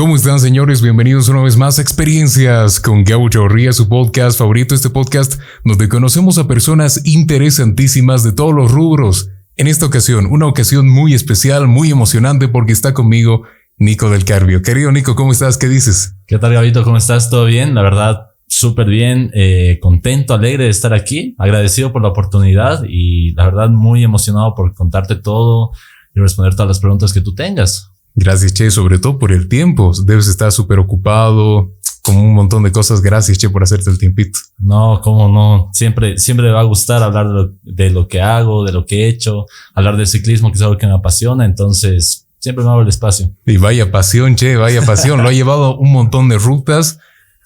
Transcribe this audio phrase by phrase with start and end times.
[0.00, 0.80] ¿Cómo están, señores?
[0.80, 5.90] Bienvenidos una vez más a Experiencias con Gaucho Ría, su podcast favorito, este podcast donde
[5.90, 9.28] conocemos a personas interesantísimas de todos los rubros.
[9.58, 13.42] En esta ocasión, una ocasión muy especial, muy emocionante porque está conmigo
[13.76, 14.62] Nico del Carpio.
[14.62, 15.58] Querido Nico, ¿cómo estás?
[15.58, 16.16] ¿Qué dices?
[16.26, 16.82] ¿Qué tal, Gabito?
[16.82, 17.28] ¿Cómo estás?
[17.28, 17.74] ¿Todo bien?
[17.74, 23.34] La verdad, súper bien, eh, contento, alegre de estar aquí, agradecido por la oportunidad y
[23.34, 25.72] la verdad muy emocionado por contarte todo
[26.14, 27.90] y responder todas las preguntas que tú tengas.
[28.20, 29.92] Gracias, Che, sobre todo por el tiempo.
[30.04, 33.00] Debes estar súper ocupado con un montón de cosas.
[33.00, 34.38] Gracias, Che, por hacerte el tiempito.
[34.58, 35.70] No, cómo no.
[35.72, 38.84] Siempre, siempre me va a gustar hablar de lo, de lo que hago, de lo
[38.84, 41.46] que he hecho, hablar del ciclismo, que es algo que me apasiona.
[41.46, 43.32] Entonces, siempre me hago el espacio.
[43.46, 45.22] Y vaya pasión, Che, vaya pasión.
[45.22, 46.98] Lo ha llevado un montón de rutas.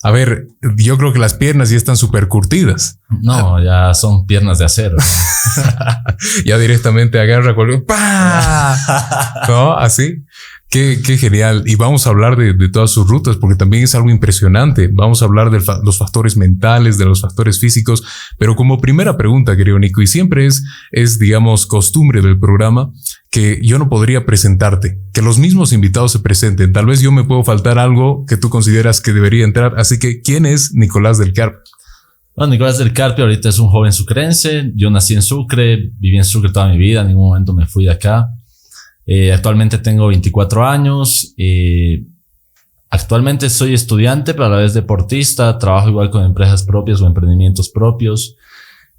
[0.02, 2.98] A ver, yo creo que las piernas ya están súper curtidas.
[3.08, 4.96] No, ya son piernas de acero.
[6.44, 7.86] ya directamente agarra cualquier...
[7.86, 8.76] ¡Pah!
[9.48, 9.78] ¿No?
[9.78, 10.24] Así.
[10.74, 11.62] Qué, qué, genial.
[11.66, 14.90] Y vamos a hablar de, de, todas sus rutas, porque también es algo impresionante.
[14.92, 18.02] Vamos a hablar de los factores mentales, de los factores físicos.
[18.38, 22.90] Pero como primera pregunta, querido Nico, y siempre es, es, digamos, costumbre del programa,
[23.30, 26.72] que yo no podría presentarte, que los mismos invitados se presenten.
[26.72, 29.74] Tal vez yo me puedo faltar algo que tú consideras que debería entrar.
[29.78, 31.60] Así que, ¿quién es Nicolás del Carpio?
[32.34, 34.72] Bueno, Nicolás del Carpio ahorita es un joven sucrense.
[34.74, 37.84] Yo nací en Sucre, viví en Sucre toda mi vida, en ningún momento me fui
[37.84, 38.26] de acá.
[39.06, 41.34] Eh, actualmente tengo 24 años.
[41.36, 42.04] Eh,
[42.90, 45.58] actualmente soy estudiante, pero a la vez deportista.
[45.58, 48.36] Trabajo igual con empresas propias o emprendimientos propios.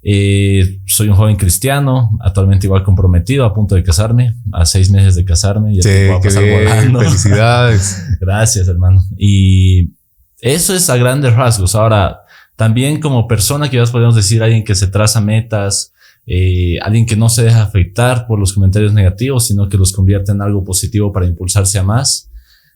[0.08, 5.16] Eh, soy un joven cristiano, actualmente igual comprometido, a punto de casarme, a seis meses
[5.16, 5.74] de casarme.
[5.74, 7.00] Ya sí, a pasar volando.
[7.00, 8.04] Felicidades.
[8.20, 9.02] Gracias, hermano.
[9.16, 9.94] Y
[10.40, 11.74] eso es a grandes rasgos.
[11.74, 12.20] Ahora,
[12.54, 15.92] también como persona que ya podemos decir alguien que se traza metas,
[16.26, 20.32] eh, alguien que no se deja afectar por los comentarios negativos, sino que los convierte
[20.32, 22.30] en algo positivo para impulsarse a más.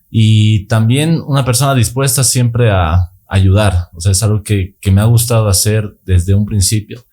[0.09, 3.89] Y también una persona dispuesta siempre a ayudar.
[3.95, 7.05] O sea, es algo que, que me ha gustado hacer desde un principio.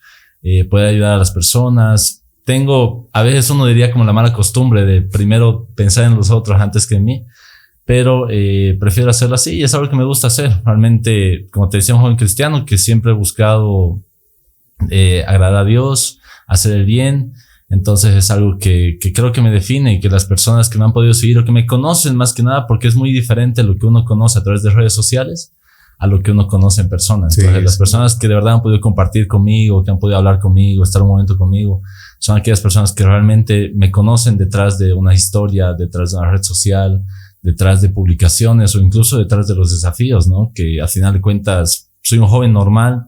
[0.49, 2.23] Eh, poder ayudar a las personas.
[2.45, 6.61] Tengo, a veces uno diría como la mala costumbre de primero pensar en los otros
[6.61, 7.25] antes que en mí,
[7.83, 10.61] pero eh, prefiero hacerlo así y es algo que me gusta hacer.
[10.63, 14.03] Realmente, como te decía, un joven cristiano que siempre he buscado
[14.89, 17.33] eh, agradar a Dios, hacer el bien.
[17.69, 20.85] Entonces es algo que, que, creo que me define y que las personas que me
[20.85, 23.75] han podido seguir o que me conocen más que nada, porque es muy diferente lo
[23.75, 25.53] que uno conoce a través de redes sociales
[25.99, 27.27] a lo que uno conoce en persona.
[27.29, 27.79] Entonces sí, las sí.
[27.79, 31.09] personas que de verdad han podido compartir conmigo, que han podido hablar conmigo, estar un
[31.09, 31.81] momento conmigo,
[32.19, 36.43] son aquellas personas que realmente me conocen detrás de una historia, detrás de una red
[36.43, 37.03] social,
[37.41, 40.51] detrás de publicaciones o incluso detrás de los desafíos, ¿no?
[40.53, 43.05] Que al final de cuentas soy un joven normal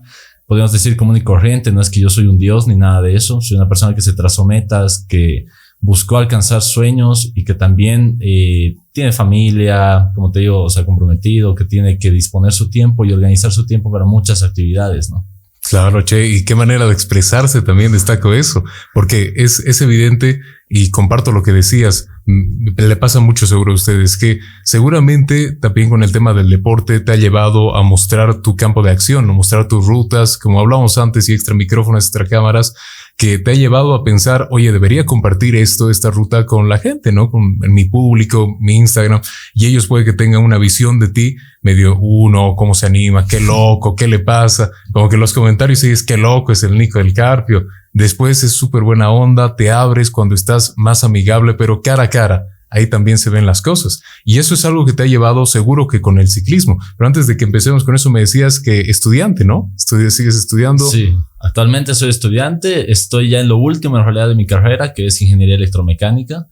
[0.49, 3.13] podemos decir común y corriente, no es que yo soy un dios ni nada de
[3.13, 5.45] eso, soy una persona que se trazó metas, que
[5.79, 11.53] buscó alcanzar sueños y que también eh, tiene familia, como te digo, o sea, comprometido,
[11.53, 15.23] que tiene que disponer su tiempo y organizar su tiempo para muchas actividades, ¿no?
[15.61, 20.91] Claro, Che, y qué manera de expresarse también destaco eso, porque es, es evidente y
[20.91, 26.12] comparto lo que decías, le pasa mucho seguro a ustedes que seguramente también con el
[26.12, 29.88] tema del deporte te ha llevado a mostrar tu campo de acción, a mostrar tus
[29.88, 32.75] rutas, como hablamos antes y extra micrófonos, extra cámaras,
[33.18, 37.12] que te ha llevado a pensar, oye, debería compartir esto, esta ruta con la gente,
[37.12, 37.31] ¿no?
[37.31, 39.22] Con mi público, mi Instagram,
[39.56, 43.40] y ellos puede que tengan una visión de ti medio, uno, cómo se anima, qué
[43.40, 47.13] loco, qué le pasa, como que los comentarios es qué loco es el Nico del
[47.13, 52.09] Carpio, después es súper buena onda, te abres cuando estás más amigable, pero cara a
[52.09, 54.01] cara ahí también se ven las cosas.
[54.23, 56.77] Y eso es algo que te ha llevado seguro que con el ciclismo.
[56.97, 59.73] Pero antes de que empecemos con eso, me decías que estudiante, ¿no?
[59.75, 60.85] Sigues estudiando.
[60.85, 65.07] Sí, actualmente soy estudiante, estoy ya en lo último en realidad de mi carrera, que
[65.07, 66.47] es ingeniería electromecánica.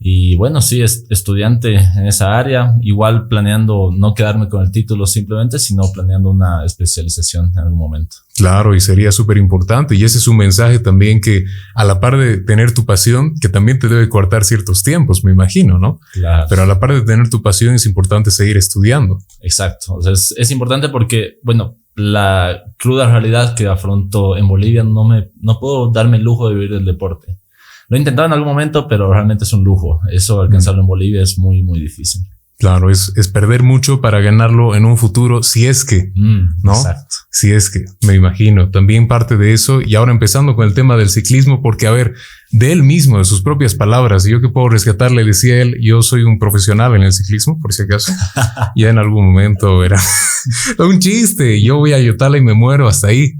[0.00, 5.06] Y bueno, sí, es estudiante en esa área, igual planeando no quedarme con el título
[5.06, 8.16] simplemente, sino planeando una especialización en algún momento.
[8.36, 9.96] Claro, y sería súper importante.
[9.96, 11.44] Y ese es un mensaje también que
[11.74, 15.32] a la par de tener tu pasión, que también te debe cortar ciertos tiempos, me
[15.32, 15.98] imagino, ¿no?
[16.12, 16.46] Claro.
[16.48, 19.18] Pero a la par de tener tu pasión es importante seguir estudiando.
[19.40, 19.94] Exacto.
[19.94, 25.04] O sea, es, es importante porque, bueno, la cruda realidad que afronto en Bolivia no
[25.04, 27.40] me, no puedo darme el lujo de vivir del deporte.
[27.88, 30.00] Lo he intentado en algún momento, pero realmente es un lujo.
[30.12, 32.22] Eso alcanzarlo en Bolivia es muy, muy difícil.
[32.58, 36.72] Claro, es, es perder mucho para ganarlo en un futuro, si es que, Mm, ¿no?
[36.72, 37.14] Exacto.
[37.30, 39.80] Si es que, me imagino, también parte de eso.
[39.80, 42.14] Y ahora empezando con el tema del ciclismo, porque a ver,
[42.50, 46.24] de él mismo, de sus propias palabras, yo que puedo rescatarle, decía él, yo soy
[46.24, 48.12] un profesional en el ciclismo, por si acaso.
[48.76, 50.00] ya en algún momento era
[50.78, 53.34] un chiste, yo voy a Yotala y me muero hasta ahí.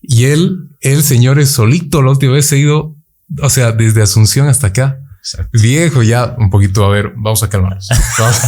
[0.00, 2.96] Y él, él, señores, solito, la última vez he ido,
[3.40, 4.98] o sea, desde Asunción hasta acá.
[5.52, 7.88] Viejo, ya un poquito, a ver, vamos a calmarnos.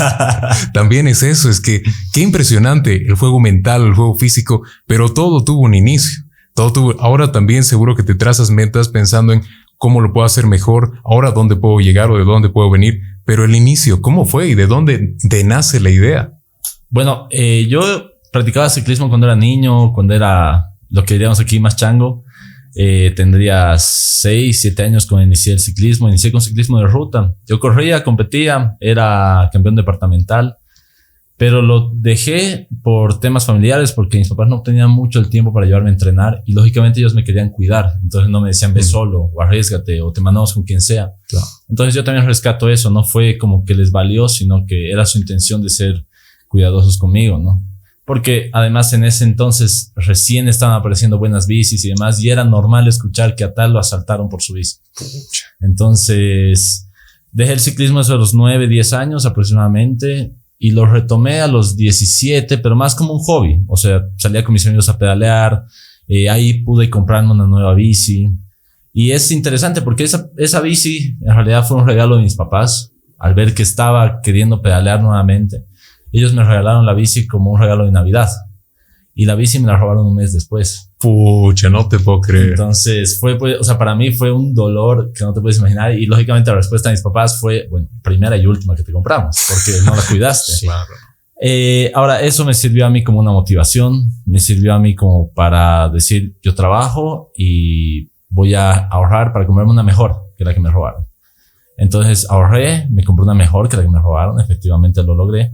[0.75, 1.83] También es eso, es que
[2.13, 6.25] qué impresionante el juego mental, el juego físico, pero todo tuvo un inicio.
[6.55, 9.43] Todo tuvo, ahora también seguro que te trazas metas pensando en
[9.77, 13.45] cómo lo puedo hacer mejor, ahora dónde puedo llegar o de dónde puedo venir, pero
[13.45, 16.33] el inicio, ¿cómo fue y de dónde de nace la idea?
[16.91, 21.77] Bueno, eh, yo practicaba ciclismo cuando era niño, cuando era lo que diríamos aquí más
[21.77, 22.24] chango.
[22.77, 26.09] Eh, tendría 6, 7 años cuando inicié el ciclismo.
[26.09, 27.35] Inicié con ciclismo de ruta.
[27.47, 30.57] Yo corría, competía, era campeón departamental,
[31.37, 35.67] pero lo dejé por temas familiares porque mis papás no tenían mucho el tiempo para
[35.67, 37.93] llevarme a entrenar y lógicamente ellos me querían cuidar.
[38.03, 38.85] Entonces no me decían ve mm.
[38.85, 41.13] solo o arriesgate o te mandamos con quien sea.
[41.69, 42.91] Entonces yo también rescato eso.
[42.91, 46.07] No fue como que les valió, sino que era su intención de ser
[46.49, 47.65] cuidadosos conmigo, ¿no?
[48.05, 52.87] Porque además en ese entonces recién estaban apareciendo buenas bicis y demás, y era normal
[52.87, 54.77] escuchar que a tal lo asaltaron por su bici.
[55.61, 56.91] Entonces,
[57.33, 62.59] dejé el ciclismo a los 9, 10 años aproximadamente y lo retomé a los 17,
[62.59, 63.63] pero más como un hobby.
[63.69, 65.65] O sea, salía con mis amigos a pedalear,
[66.07, 68.29] eh, ahí pude comprarme una nueva bici.
[68.93, 72.93] Y es interesante porque esa, esa bici en realidad fue un regalo de mis papás
[73.19, 75.65] al ver que estaba queriendo pedalear nuevamente
[76.19, 78.29] ellos me regalaron la bici como un regalo de Navidad.
[79.17, 80.93] Y la bici me la robaron un mes después.
[80.99, 82.51] Pucha, no te puedo creer.
[82.51, 85.97] Entonces fue, o sea, para mí fue un dolor que no te puedes imaginar.
[85.97, 89.37] Y lógicamente la respuesta de mis papás fue, bueno, primera y última que te compramos,
[89.49, 90.53] porque no la cuidaste.
[90.67, 90.93] claro.
[91.41, 95.33] Eh, ahora, eso me sirvió a mí como una motivación, me sirvió a mí como
[95.33, 100.61] para decir, yo trabajo y voy a ahorrar para comprarme una mejor que la que
[100.61, 101.07] me robaron.
[101.77, 105.53] Entonces ahorré, me compré una mejor que la que me robaron, efectivamente lo logré.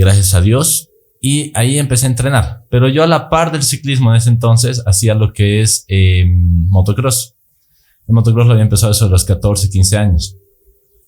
[0.00, 0.90] Gracias a Dios.
[1.20, 2.64] Y ahí empecé a entrenar.
[2.70, 6.24] Pero yo a la par del ciclismo en ese entonces hacía lo que es eh,
[6.28, 7.34] motocross.
[8.08, 10.36] El motocross lo había empezado eso a los 14, 15 años.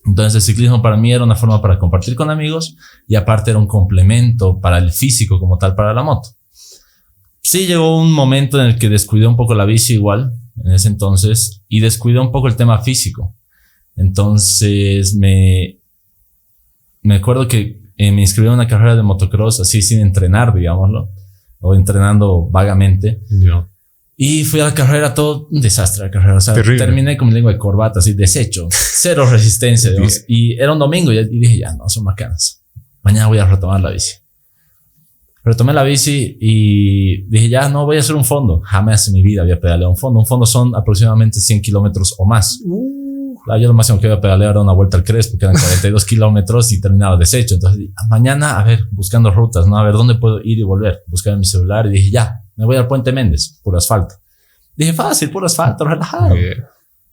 [0.05, 2.77] Entonces el ciclismo para mí era una forma para compartir con amigos
[3.07, 6.31] y aparte era un complemento para el físico como tal para la moto.
[7.41, 10.33] Sí llegó un momento en el que descuidé un poco la bici igual
[10.65, 13.35] en ese entonces y descuidé un poco el tema físico.
[13.97, 15.79] Entonces me,
[17.03, 21.11] me acuerdo que eh, me inscribí en una carrera de motocross así sin entrenar, digámoslo,
[21.61, 23.23] o entrenando vagamente.
[24.17, 26.37] Y fui a la carrera, todo un desastre la carrera.
[26.37, 29.91] O sea, terminé con mi lengua de corbata, así deshecho, cero resistencia.
[30.29, 32.63] y era un domingo y, dije, ya no, son macanas.
[33.03, 34.15] Mañana voy a retomar la bici.
[35.45, 38.61] Retomé la bici y dije, ya no voy a hacer un fondo.
[38.61, 40.21] Jamás en mi vida había pedaleado un fondo.
[40.21, 42.61] Un fondo son aproximadamente 100 kilómetros o más.
[42.65, 43.02] Uh.
[43.49, 45.57] Ah, yo lo máximo que iba a pedalear era una vuelta al Crespo, que eran
[45.57, 47.55] 42 kilómetros y terminaba deshecho.
[47.55, 49.77] Entonces, mañana, a ver, buscando rutas, ¿no?
[49.77, 51.03] A ver, ¿dónde puedo ir y volver?
[51.07, 54.15] Buscar en mi celular y dije, ya, me voy al Puente Méndez, por asfalto.
[54.77, 56.35] Dije, fácil, puro asfalto, relajado.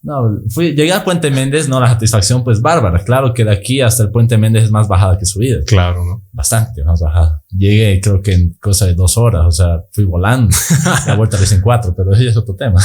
[0.01, 3.03] No, fui, llegué al Puente Méndez, no, la satisfacción pues bárbara.
[3.03, 5.61] Claro que de aquí hasta el Puente Méndez es más bajada que subida.
[5.65, 6.23] Claro, ¿no?
[6.31, 7.43] Bastante más bajada.
[7.49, 10.55] Llegué creo que en cosa de dos horas, o sea, fui volando.
[11.07, 12.81] la vuelta en cuatro, pero ese es otro tema.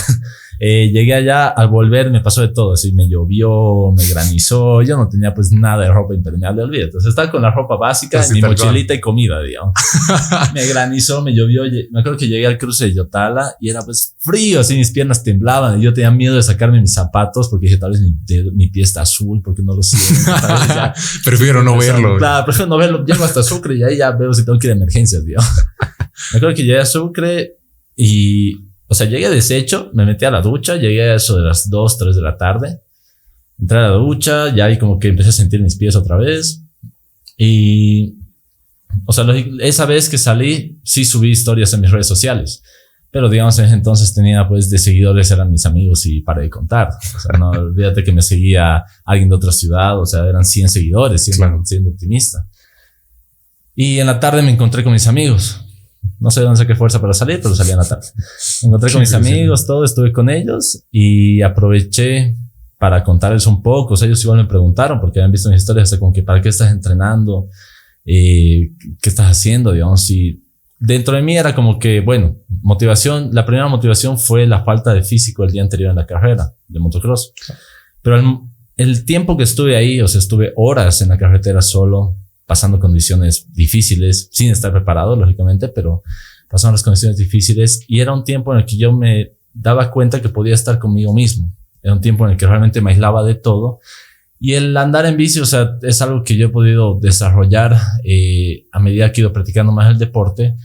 [0.61, 4.97] Eh, llegué allá, al volver me pasó de todo, así me llovió, me granizó, yo
[4.97, 6.87] no tenía pues nada de ropa impermeable, olvídate.
[6.87, 9.75] Entonces estaba con la ropa básica, mi mochilita y comida, digamos.
[10.55, 14.15] me granizó, me llovió, me acuerdo que llegué al cruce de Yotala y era pues
[14.19, 17.79] frío, así mis piernas temblaban y yo tenía miedo de sacarme mis zapatos porque dije
[17.79, 18.15] tal vez mi,
[18.55, 20.31] mi pie está azul porque no lo siento.
[21.25, 22.17] prefiero no verlo.
[22.19, 23.05] Claro, prefiero no verlo.
[23.05, 25.51] Llego hasta Sucre y ahí ya veo si tengo que ir a emergencias, digamos.
[26.33, 27.59] me acuerdo que llegué a Sucre
[27.97, 28.64] y
[28.95, 31.99] o sea, llegué deshecho, me metí a la ducha, llegué a eso de las 2,
[31.99, 32.81] 3 de la tarde.
[33.59, 36.63] Entré a la ducha, ya ahí como que empecé a sentir mis pies otra vez.
[37.37, 38.15] Y,
[39.05, 39.27] o sea,
[39.59, 42.63] esa vez que salí, sí subí historias en mis redes sociales.
[43.11, 46.51] Pero digamos, en ese entonces tenía pues de seguidores, eran mis amigos y paré de
[46.51, 46.91] contar.
[47.17, 50.69] O sea, no olvídate que me seguía alguien de otra ciudad, o sea, eran 100
[50.69, 52.47] seguidores, siendo, siendo optimista.
[53.75, 55.64] Y en la tarde me encontré con mis amigos.
[56.25, 58.07] No sé dónde saqué fuerza para salir, pero salí en la tarde.
[58.63, 62.35] Me encontré con mis amigos, todo, estuve con ellos y aproveché
[62.79, 63.93] para contarles un poco.
[63.93, 66.41] O sea, ellos igual me preguntaron porque habían visto mis historias, o como que para
[66.41, 67.51] qué estás entrenando,
[68.07, 68.71] eh,
[69.03, 70.11] qué estás haciendo, digamos.
[70.11, 70.43] Y
[70.79, 75.03] dentro de mí era como que, bueno, motivación, la primera motivación fue la falta de
[75.03, 77.35] físico el día anterior en la carrera de motocross.
[78.01, 78.39] Pero el,
[78.77, 83.53] el tiempo que estuve ahí, o sea, estuve horas en la carretera solo, pasando condiciones
[83.53, 86.03] difíciles, sin estar preparado, lógicamente, pero
[86.49, 90.21] pasaron las condiciones difíciles y era un tiempo en el que yo me daba cuenta
[90.21, 91.53] que podía estar conmigo mismo.
[91.83, 93.81] Era un tiempo en el que realmente me aislaba de todo.
[94.39, 98.67] Y el andar en bici, o sea, es algo que yo he podido desarrollar eh,
[98.73, 100.57] a medida que he ido practicando más el deporte,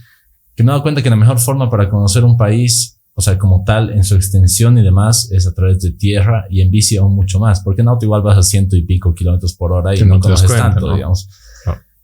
[0.54, 3.36] que me he dado cuenta que la mejor forma para conocer un país o sea,
[3.36, 6.96] como tal, en su extensión y demás, es a través de tierra y en bici
[6.96, 9.94] aún mucho más, porque en auto igual vas a ciento y pico kilómetros por hora
[9.94, 11.28] y no, no conoces tanto, digamos.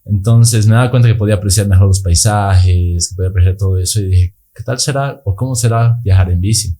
[0.07, 4.01] Entonces me daba cuenta que podía apreciar mejor los paisajes, que podía apreciar todo eso
[4.01, 6.77] y dije, ¿qué tal será o cómo será viajar en bici?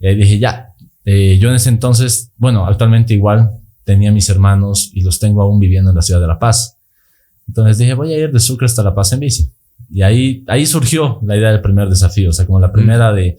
[0.00, 3.50] Y ahí dije, ya, eh, yo en ese entonces, bueno, actualmente igual
[3.84, 6.76] tenía mis hermanos y los tengo aún viviendo en la ciudad de La Paz.
[7.46, 9.50] Entonces dije, voy a ir de Sucre hasta La Paz en bici.
[9.88, 13.38] Y ahí, ahí surgió la idea del primer desafío, o sea, como la primera de,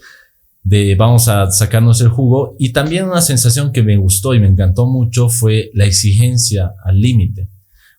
[0.64, 2.56] de vamos a sacarnos el jugo.
[2.60, 7.00] Y también una sensación que me gustó y me encantó mucho fue la exigencia al
[7.00, 7.50] límite.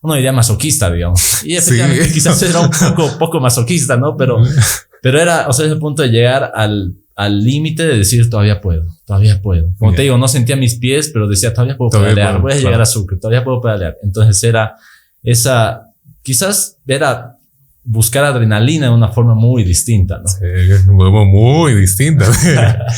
[0.03, 1.43] Una idea masoquista, digamos.
[1.45, 4.17] Y efectivamente quizás era un poco, poco masoquista, ¿no?
[4.17, 4.39] Pero,
[5.01, 8.85] pero era, o sea, ese punto de llegar al al límite de decir todavía puedo,
[9.05, 9.75] todavía puedo.
[9.79, 12.81] Como te digo, no sentía mis pies, pero decía todavía puedo pedalear, voy a llegar
[12.81, 13.99] a Sucre, todavía puedo pedalear.
[14.03, 14.77] Entonces era
[15.23, 15.83] esa,
[16.23, 17.37] quizás era
[17.85, 20.29] buscar adrenalina de una forma muy distinta, ¿no?
[20.29, 20.45] Sí,
[20.87, 22.27] muy distinta.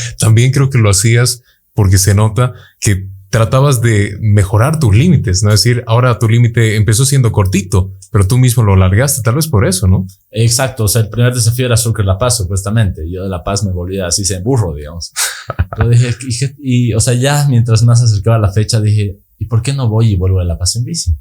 [0.19, 1.41] También creo que lo hacías
[1.73, 5.49] porque se nota que tratabas de mejorar tus límites, ¿no?
[5.51, 9.49] Es decir, ahora tu límite empezó siendo cortito, pero tú mismo lo largaste, tal vez
[9.49, 10.07] por eso, ¿no?
[10.31, 13.11] Exacto, o sea, el primer desafío era Sucre La Paz, supuestamente.
[13.11, 15.11] Yo de La Paz me volvía así, se burro, digamos.
[15.75, 16.15] Pero dije,
[16.59, 20.13] y, o sea, ya mientras más acercaba la fecha, dije, ¿y por qué no voy
[20.13, 21.13] y vuelvo de La Paz en bici?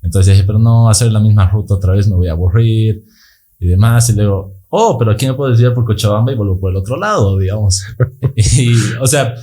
[0.00, 3.02] Entonces dije, pero no, hacer la misma ruta otra vez me voy a aburrir
[3.58, 4.08] y demás.
[4.10, 6.96] Y luego, oh, pero aquí me puedo desviar por Cochabamba y vuelvo por el otro
[6.96, 7.84] lado, digamos.
[8.36, 9.34] y, o sea,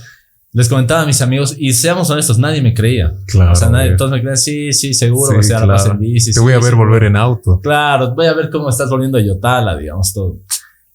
[0.56, 3.12] les comentaba a mis amigos y seamos honestos, nadie me creía.
[3.26, 3.52] Claro.
[3.52, 6.32] O sea, nadie, todos me creían, sí, sí, seguro, o sea, la en bici.
[6.32, 7.60] Te voy a ver volver en auto.
[7.62, 10.38] Claro, voy a ver cómo estás volviendo a Yotala, digamos, todo.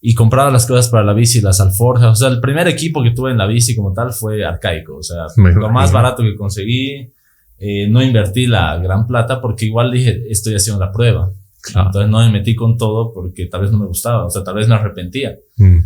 [0.01, 2.07] Y compraba las cosas para la bici, las alforjas.
[2.07, 4.97] O sea, el primer equipo que tuve en la bici como tal fue arcaico.
[4.97, 7.13] O sea, lo más barato que conseguí.
[7.59, 11.29] Eh, no invertí la gran plata porque igual dije, estoy haciendo la prueba.
[11.67, 14.25] Entonces no me metí con todo porque tal vez no me gustaba.
[14.25, 15.35] O sea, tal vez me arrepentía.
[15.57, 15.77] Mm.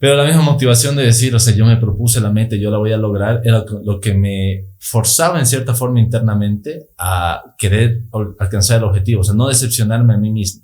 [0.00, 2.78] Pero la misma motivación de decir, o sea, yo me propuse la meta, yo la
[2.78, 8.04] voy a lograr, era lo que me forzaba en cierta forma internamente a querer
[8.38, 10.62] alcanzar el objetivo, o sea, no decepcionarme a mí mismo.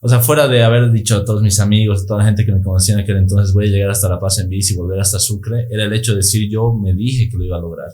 [0.00, 2.52] O sea, fuera de haber dicho a todos mis amigos, a toda la gente que
[2.52, 5.20] me conocía en aquel entonces, voy a llegar hasta La Paz en bici volver hasta
[5.20, 7.90] Sucre, era el hecho de decir, yo me dije que lo iba a lograr.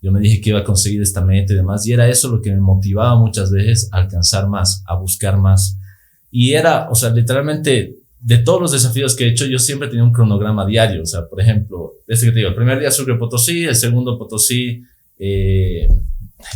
[0.00, 2.40] Yo me dije que iba a conseguir esta meta y demás, y era eso lo
[2.40, 5.76] que me motivaba muchas veces a alcanzar más, a buscar más.
[6.30, 7.97] Y era, o sea, literalmente
[8.28, 11.00] de todos los desafíos que he hecho, yo siempre tenía un cronograma diario.
[11.00, 14.18] O sea, por ejemplo, este que te digo, el primer día Sucre Potosí, el segundo
[14.18, 14.82] Potosí,
[15.18, 15.88] eh,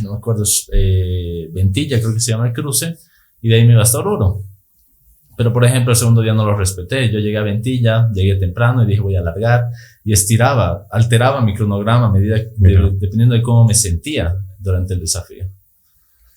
[0.02, 2.98] no me acuerdo, eh, Ventilla, creo que se llama el cruce,
[3.40, 4.42] y de ahí me iba hasta Oruro.
[5.34, 7.10] Pero, por ejemplo, el segundo día no lo respeté.
[7.10, 9.70] Yo llegué a Ventilla, llegué temprano y dije voy a alargar
[10.04, 15.46] y estiraba, alteraba mi cronograma a medida, dependiendo de cómo me sentía durante el desafío.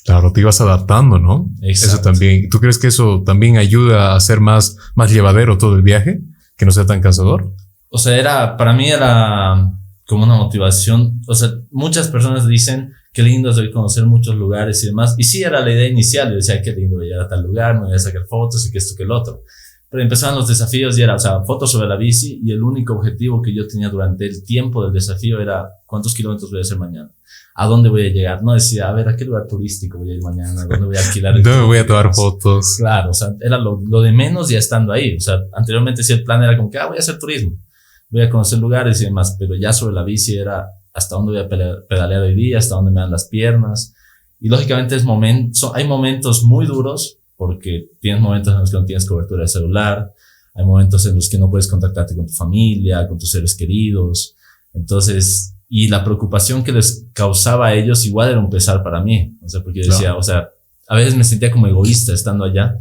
[0.06, 1.50] Claro, te ibas adaptando, ¿no?
[1.64, 2.48] Eso también.
[2.52, 6.22] ¿Tú crees que eso también ayuda a hacer más, más llevadero todo el viaje?
[6.56, 7.56] Que no sea tan cansador.
[7.90, 9.74] O sea, era, para mí era
[10.06, 11.22] como una motivación.
[11.28, 15.16] O sea, muchas personas dicen qué lindo es conocer muchos lugares y demás.
[15.18, 16.30] Y sí era la idea inicial.
[16.30, 18.78] Yo decía, qué lindo llegar a tal lugar, me voy a sacar fotos y que
[18.78, 19.42] esto, que el otro.
[19.90, 22.94] Pero empezaban los desafíos y era, o sea, fotos sobre la bici y el único
[22.94, 26.78] objetivo que yo tenía durante el tiempo del desafío era cuántos kilómetros voy a hacer
[26.78, 27.10] mañana
[27.58, 28.44] a dónde voy a llegar.
[28.44, 30.98] No decía, a ver, a qué lugar turístico voy a ir mañana, a dónde voy
[30.98, 31.34] a alquilar.
[31.42, 32.76] ¿Dónde voy a tomar fotos?
[32.78, 35.16] Claro, o sea, era lo, lo, de menos ya estando ahí.
[35.16, 37.58] O sea, anteriormente sí el plan era como que, ah, voy a hacer turismo,
[38.10, 41.42] voy a conocer lugares y demás, pero ya sobre la bici era hasta dónde voy
[41.42, 41.50] a
[41.88, 43.94] pedalear hoy día, hasta dónde me dan las piernas.
[44.42, 48.86] Y lógicamente es momento, hay momentos muy duros porque tienes momentos en los que no
[48.86, 50.12] tienes cobertura de celular,
[50.54, 54.36] hay momentos en los que no puedes contactarte con tu familia, con tus seres queridos.
[54.74, 59.36] Entonces, y la preocupación que les causaba a ellos igual era un pesar para mí.
[59.43, 60.50] O sea, porque yo decía, o sea,
[60.88, 62.77] a veces me sentía como egoísta estando allá.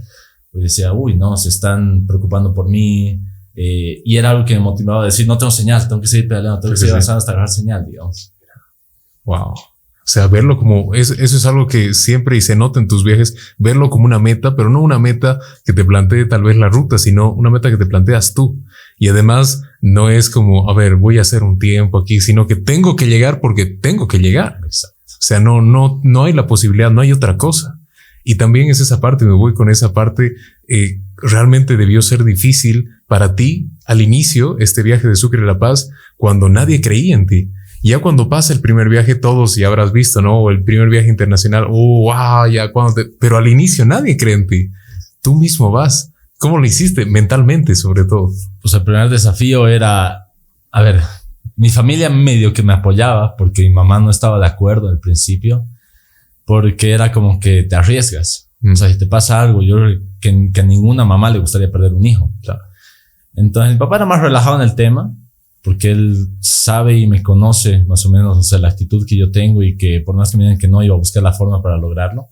[0.51, 3.21] Porque decía, uy, no, se están preocupando por mí.
[3.55, 6.29] Eh, y era algo que me motivaba a decir, no tengo señal, tengo que seguir
[6.29, 8.33] pedaleando, tengo que seguir avanzando hasta agarrar señal, digamos.
[9.25, 9.55] Wow.
[10.05, 13.55] O sea, verlo como, eso es algo que siempre y se nota en tus viajes,
[13.57, 16.99] verlo como una meta, pero no una meta que te plantee tal vez la ruta,
[16.99, 18.63] sino una meta que te planteas tú.
[19.05, 22.57] Y además no es como, a ver, voy a hacer un tiempo aquí, sino que
[22.57, 24.61] tengo que llegar porque tengo que llegar.
[24.65, 24.71] O
[25.21, 27.79] sea, no, no, no hay la posibilidad, no hay otra cosa.
[28.25, 30.37] Y también es esa parte, me voy con esa parte,
[30.69, 35.59] eh, realmente debió ser difícil para ti al inicio, este viaje de Sucre a La
[35.59, 37.53] Paz, cuando nadie creía en ti.
[37.83, 40.41] Ya cuando pasa el primer viaje, todos ya habrás visto, ¿no?
[40.41, 44.47] O el primer viaje internacional, oh, wow, ya cuando pero al inicio nadie cree en
[44.47, 44.71] ti.
[45.21, 46.14] Tú mismo vas.
[46.39, 47.07] ¿Cómo lo hiciste?
[47.07, 48.31] Mentalmente, sobre todo.
[48.61, 50.29] Pues el primer desafío era,
[50.71, 51.01] a ver,
[51.57, 55.67] mi familia medio que me apoyaba porque mi mamá no estaba de acuerdo al principio,
[56.45, 58.51] porque era como que te arriesgas.
[58.73, 59.77] O sea, si te pasa algo, yo
[60.21, 62.33] que, que a ninguna mamá le gustaría perder un hijo.
[63.35, 65.15] Entonces mi papá era más relajado en el tema,
[65.63, 69.31] porque él sabe y me conoce más o menos, o sea, la actitud que yo
[69.31, 71.63] tengo y que por más que me digan que no, iba a buscar la forma
[71.63, 72.29] para lograrlo.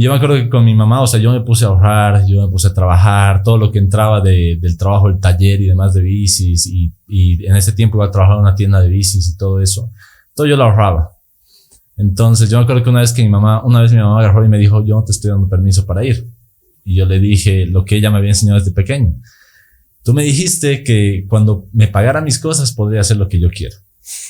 [0.00, 2.24] Y yo me acuerdo que con mi mamá, o sea, yo me puse a ahorrar,
[2.26, 5.66] yo me puse a trabajar, todo lo que entraba de, del trabajo, el taller y
[5.66, 8.88] demás de bicis, y, y en ese tiempo iba a trabajar en una tienda de
[8.88, 9.90] bicis y todo eso,
[10.34, 11.10] todo yo lo ahorraba.
[11.98, 14.42] Entonces yo me acuerdo que una vez que mi mamá, una vez mi mamá agarró
[14.42, 16.26] y me dijo, yo no te estoy dando permiso para ir.
[16.82, 19.16] Y yo le dije lo que ella me había enseñado desde pequeño.
[20.02, 23.76] Tú me dijiste que cuando me pagara mis cosas podría hacer lo que yo quiera.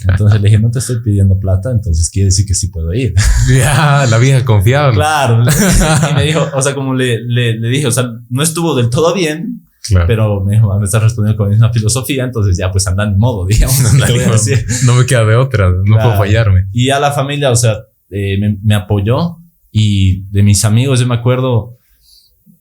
[0.08, 3.14] Entonces le dije, no te estoy pidiendo plata, entonces quiere decir que sí puedo ir.
[3.54, 4.94] Ya, la vieja confiable.
[4.96, 5.42] Claro.
[6.10, 8.88] Y me dijo, o sea, como le, le, le dije, o sea, no estuvo del
[8.90, 10.06] todo bien, Claro.
[10.06, 13.04] pero me dijo, "Ah, me estás respondiendo con la misma filosofía, entonces ya pues anda
[13.10, 13.76] ni modo, digamos.
[14.06, 14.64] ¿qué voy a decir?
[14.84, 16.02] no me queda de otra, no Claro.
[16.10, 16.66] puedo fallarme.
[16.72, 17.76] Y a la familia, o sea,
[18.10, 19.38] eh, me, me apoyó
[19.72, 21.76] y de mis amigos, yo me acuerdo,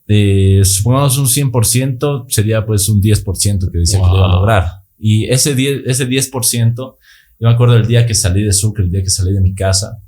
[0.07, 4.35] eh, supongamos un 100%, sería pues un 10% que decía que lo iba a Wow.
[4.39, 4.65] lograr.
[4.97, 6.97] Y ese 10%, ese 10%,
[7.39, 9.55] yo me acuerdo del día que salí de Sucre, el día que salí de mi
[9.55, 10.01] casa,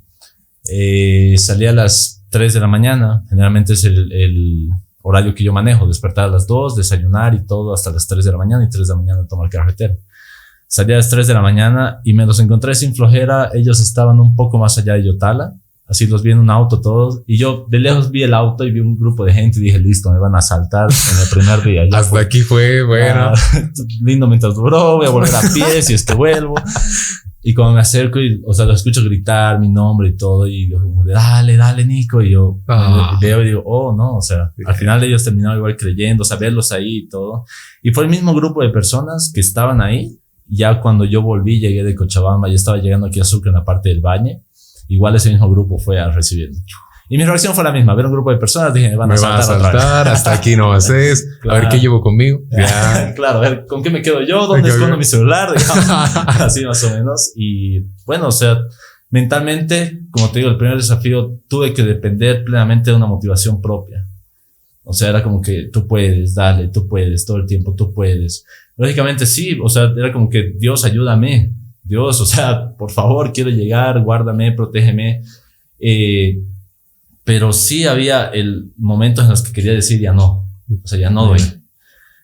[0.68, 4.68] eh, salí a las 3 de la mañana, generalmente es el, el
[5.02, 8.32] horario que yo manejo, despertar a las 2, desayunar y todo hasta las 3 de
[8.32, 9.96] la mañana y 3 de la mañana tomar carretera.
[10.66, 13.50] Salí a las 3 de la mañana y me los encontré sin flojera.
[13.52, 15.54] Ellos estaban un poco más allá de Yotala.
[15.88, 17.22] Así los vi en un auto todos.
[17.26, 19.78] Y yo de lejos vi el auto y vi un grupo de gente y dije,
[19.78, 21.82] listo, me van a asaltar en el primer día.
[21.98, 22.20] Hasta fue.
[22.20, 23.32] aquí fue, bueno.
[23.34, 23.34] Ah,
[24.00, 26.54] lindo mientras duró, voy a volver a pie si es que vuelvo.
[27.44, 30.70] Y cuando me acerco y, o sea, lo escucho gritar mi nombre y todo, y
[30.70, 33.18] yo como, de, dale, dale, Nico, y yo Ah.
[33.20, 36.36] veo y digo, oh, no, o sea, al final ellos terminaron igual creyendo, o sea,
[36.36, 37.44] verlos ahí y todo.
[37.82, 41.82] Y fue el mismo grupo de personas que estaban ahí, ya cuando yo volví, llegué
[41.82, 44.44] de Cochabamba, ya estaba llegando aquí a Sucre en la parte del Bañe,
[44.88, 46.56] igual ese mismo grupo fue a recibirme.
[47.08, 49.14] Y mi reacción fue la misma, ver un grupo de personas, dije, me van a
[49.14, 49.82] me a saltar, vez".
[49.82, 51.26] saltar, hasta aquí no haces.
[51.26, 51.68] A ver Claro.
[51.70, 52.40] qué llevo conmigo.
[52.50, 53.12] Ya.
[53.16, 54.46] claro, a ver, ¿con qué me quedo yo?
[54.46, 55.50] ¿Dónde escondo mi celular?
[55.56, 57.32] Digamos, así más o menos.
[57.36, 58.56] Y bueno, o sea,
[59.10, 64.06] mentalmente, como te digo, el primer desafío tuve que depender plenamente de una motivación propia.
[64.84, 68.44] O sea, era como que tú puedes, dale, tú puedes, todo el tiempo tú puedes.
[68.76, 71.52] Lógicamente sí, o sea, era como que Dios ayúdame,
[71.92, 75.20] Dios, o sea, por favor, quiero llegar, guárdame, protégeme.
[75.78, 76.38] Eh,
[77.22, 80.48] pero sí había el momentos en los que quería decir ya no,
[80.82, 81.40] o sea, ya no doy.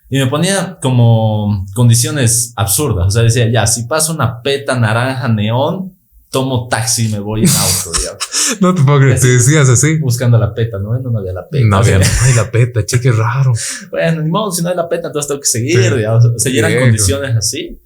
[0.09, 5.29] Y me ponía como condiciones absurdas, o sea, decía, ya, si pasa una peta naranja
[5.29, 5.93] neón,
[6.31, 8.23] tomo taxi y me voy en auto, digamos,
[8.61, 9.99] No te puedo creer, te decías así.
[9.99, 10.99] buscando la peta, ¿no?
[10.99, 11.67] No, no había la peta.
[11.67, 13.53] No o sea, había, ay, la peta, che, qué raro.
[13.91, 15.97] bueno, ni modo, si no hay la peta, entonces tengo que seguir, Sí.
[15.97, 16.25] digamos.
[16.25, 17.79] O sea, y eran condiciones así.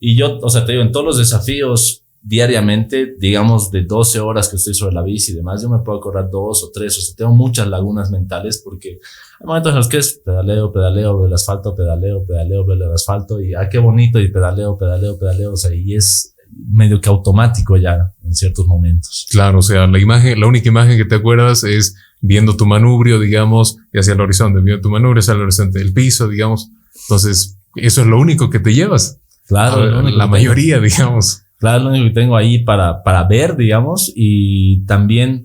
[0.00, 4.48] Y yo, o sea, te digo, en todos los desafíos diariamente, digamos, de 12 horas
[4.48, 7.00] que estoy sobre la bici y demás, yo me puedo correr dos o tres, o
[7.00, 8.98] sea, tengo muchas lagunas mentales porque
[9.40, 12.92] hay momentos en los que es pedaleo, pedaleo, veo el asfalto, pedaleo, pedaleo, veo el
[12.92, 16.34] asfalto y, ah, qué bonito, y pedaleo, pedaleo, pedaleo, o sea, y es
[16.70, 19.26] medio que automático ya en ciertos momentos.
[19.30, 23.20] Claro, o sea, la imagen, la única imagen que te acuerdas es viendo tu manubrio,
[23.20, 26.70] digamos, y hacia el horizonte, viendo tu manubrio hacia el horizonte del piso, digamos.
[27.02, 29.20] Entonces, eso es lo único que te llevas.
[29.48, 30.28] Claro, la tengo.
[30.28, 31.42] mayoría, digamos.
[31.56, 35.42] Claro, lo único que tengo ahí para, para ver, digamos, y también,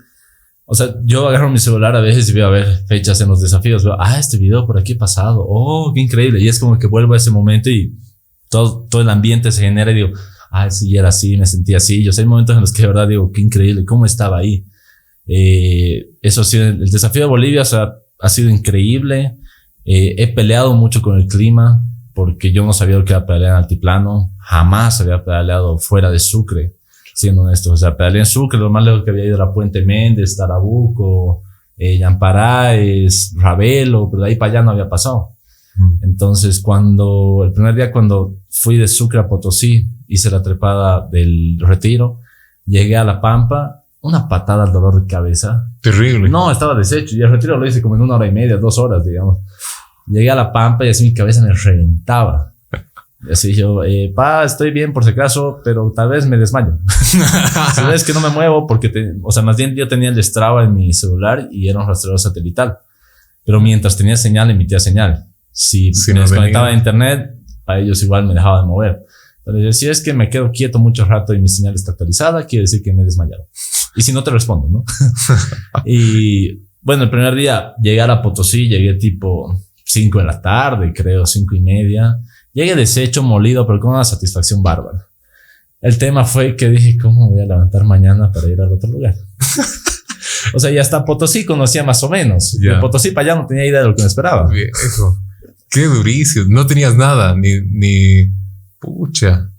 [0.65, 3.41] o sea, yo agarro mi celular a veces y veo a ver fechas en los
[3.41, 6.77] desafíos, veo, ah, este video por aquí ha pasado, oh, qué increíble, y es como
[6.77, 7.95] que vuelvo a ese momento y
[8.49, 10.09] todo, todo el ambiente se genera y digo,
[10.51, 12.89] ah, sí, era así, me sentí así, yo sé, hay momentos en los que de
[12.89, 14.65] verdad digo, qué increíble, cómo estaba ahí.
[15.25, 19.37] Eh, eso sí, el desafío de Bolivia o sea, ha sido increíble,
[19.85, 21.83] eh, he peleado mucho con el clima,
[22.13, 26.19] porque yo no sabía lo que era pedalear en altiplano, jamás había pedaleado fuera de
[26.19, 26.75] Sucre,
[27.13, 27.71] siendo honesto.
[27.71, 31.41] O sea, pedaleé en Sucre, lo más lejos que había ido era Puente Méndez, Tarabuco,
[31.77, 35.29] eh, Yamparaes, Ravelo, pero de ahí para allá no había pasado.
[36.03, 41.57] Entonces, cuando, el primer día cuando fui de Sucre a Potosí, hice la trepada del
[41.59, 42.19] retiro,
[42.65, 46.29] llegué a La Pampa, una patada al dolor de cabeza, Terrible.
[46.29, 47.15] no, estaba deshecho.
[47.15, 49.39] Y el retiro lo hice como en una hora y media, dos horas, digamos.
[50.07, 52.53] Llegué a la pampa y así mi cabeza me reventaba.
[53.27, 56.77] Y así yo, eh, pa, estoy bien por si acaso, pero tal vez me desmayo.
[57.75, 60.21] si ves que no me muevo, porque, te- o sea, más bien yo tenía el
[60.23, 62.77] Strava en mi celular y era un rastreador satelital.
[63.45, 65.25] Pero mientras tenía señal, emitía señal.
[65.51, 67.31] Si Sí, me no desconectaba de internet,
[67.65, 68.99] a ellos igual me dejaba de mover.
[69.45, 72.45] Pero yo, si es que me quedo quieto mucho rato y mi señal está actualizada,
[72.45, 73.47] quiere decir que me he desmayado.
[73.95, 74.83] Y si no te respondo, ¿no?
[75.85, 79.57] y bueno, el primer día llegué a la Potosí, llegué tipo
[79.93, 82.19] 5 de la tarde, creo, cinco y media.
[82.51, 85.07] Llegué deshecho, molido, pero con una satisfacción bárbara.
[85.81, 89.15] El tema fue que dije, ¿cómo voy a levantar mañana para ir al otro lugar?
[90.53, 92.57] o sea, ya hasta Potosí conocía más o menos.
[92.61, 92.75] Ya.
[92.75, 94.49] De Potosí para allá no tenía idea de lo que me esperaba.
[94.49, 95.19] Viejo.
[95.69, 96.45] Qué durísimo.
[96.49, 98.31] No tenías nada, ni, ni,
[98.79, 99.49] pucha.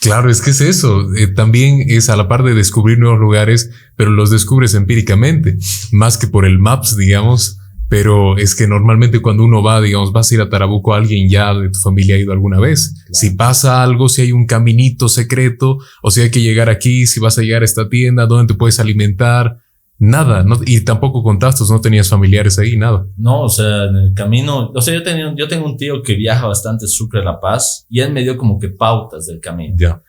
[0.00, 1.12] Claro, es que es eso.
[1.16, 5.58] Eh, también es a la par de descubrir nuevos lugares, pero los descubres empíricamente,
[5.90, 7.58] más que por el Maps, digamos.
[7.88, 11.54] Pero es que normalmente cuando uno va, digamos, vas a ir a Tarabuco, alguien ya
[11.54, 12.94] de tu familia ha ido alguna vez.
[13.12, 17.18] Si pasa algo, si hay un caminito secreto, o si hay que llegar aquí, si
[17.18, 19.58] vas a llegar a esta tienda, dónde te puedes alimentar,
[20.00, 23.04] Nada, no, y tampoco contaste, no tenías familiares ahí, nada.
[23.16, 26.14] No, o sea, en el camino, o sea, yo, tenía, yo tengo un tío que
[26.14, 29.74] viaja bastante Sucre La Paz y él me dio como que pautas del camino.
[29.76, 30.00] Ya.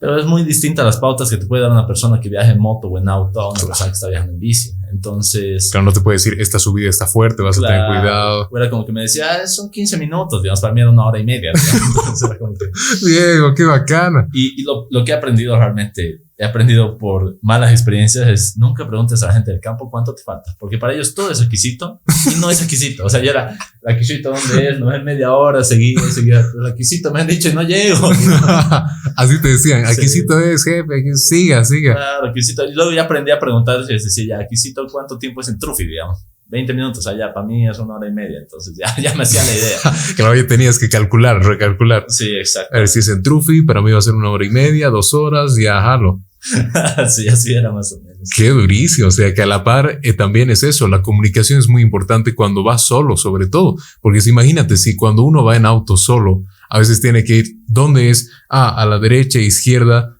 [0.00, 2.50] Pero es muy distinta a las pautas que te puede dar una persona que viaja
[2.50, 4.72] en moto o en auto a una persona que está viajando en bici.
[4.92, 5.70] Entonces.
[5.70, 8.48] Claro, no te puede decir, esta subida está fuerte, vas a tener cuidado.
[8.56, 11.18] Era como que me decía, ah, son 15 minutos, digamos, para mí era una hora
[11.18, 11.52] y media.
[11.96, 12.66] Entonces era como que,
[13.06, 14.28] Diego, qué bacana.
[14.32, 18.86] Y, y lo, lo que he aprendido realmente he aprendido por malas experiencias es nunca
[18.86, 22.00] preguntes a la gente del campo cuánto te falta, porque para ellos todo es requisito
[22.30, 23.04] y no es requisito.
[23.04, 26.44] O sea, ya era requisito dónde es, no es media hora, seguía, seguía.
[26.62, 28.10] Requisito me han dicho y no llego.
[29.16, 31.96] Así te decían, requisito es jefe, siga, siga.
[31.98, 32.64] Ah, requisito.
[32.64, 35.86] Y luego ya aprendí a preguntar, es decir, ya requisito cuánto tiempo es en Trufi,
[35.86, 36.24] digamos.
[36.50, 39.42] 20 minutos allá, para mí es una hora y media, entonces ya, ya me hacía
[39.44, 39.78] la idea.
[40.16, 42.06] claro, ya tenías que calcular, recalcular.
[42.08, 42.74] Sí, exacto.
[42.76, 44.88] A ver, si es en Trufi, para mí va a ser una hora y media,
[44.88, 46.22] dos horas, ya jalo.
[47.08, 48.28] sí, así era más o menos.
[48.34, 49.08] Qué durísimo.
[49.08, 50.88] O sea, que a la par eh, también es eso.
[50.88, 53.76] La comunicación es muy importante cuando vas solo, sobre todo.
[54.00, 57.46] Porque si imagínate, si cuando uno va en auto solo, a veces tiene que ir,
[57.66, 58.30] ¿dónde es?
[58.48, 60.16] Ah, a la derecha, izquierda.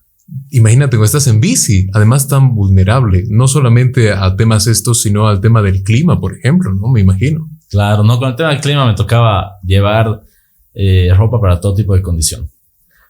[0.50, 5.40] Imagínate cuando estás en bici, además tan vulnerable, no solamente a temas estos, sino al
[5.40, 6.88] tema del clima, por ejemplo, ¿no?
[6.88, 7.48] Me imagino.
[7.70, 10.22] Claro, no, con el tema del clima me tocaba llevar
[10.74, 12.50] eh, ropa para todo tipo de condición.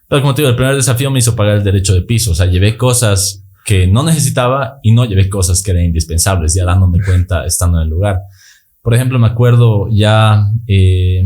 [0.08, 2.32] Pero como te digo, el primer desafío me hizo pagar el derecho de piso.
[2.32, 6.64] O sea, llevé cosas que no necesitaba y no llevé cosas que eran indispensables, ya
[6.64, 8.20] dándome cuenta estando en el lugar.
[8.80, 11.22] Por ejemplo, me acuerdo ya, eh,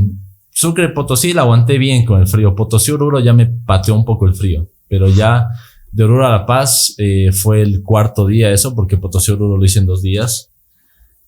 [0.51, 2.57] Sucre Potosí la aguanté bien con el frío.
[2.57, 5.49] Potosí Oruro ya me pateó un poco el frío, pero ya
[5.93, 9.65] de Oruro a La Paz eh, fue el cuarto día eso, porque Potosí Oruro lo
[9.65, 10.52] hice en dos días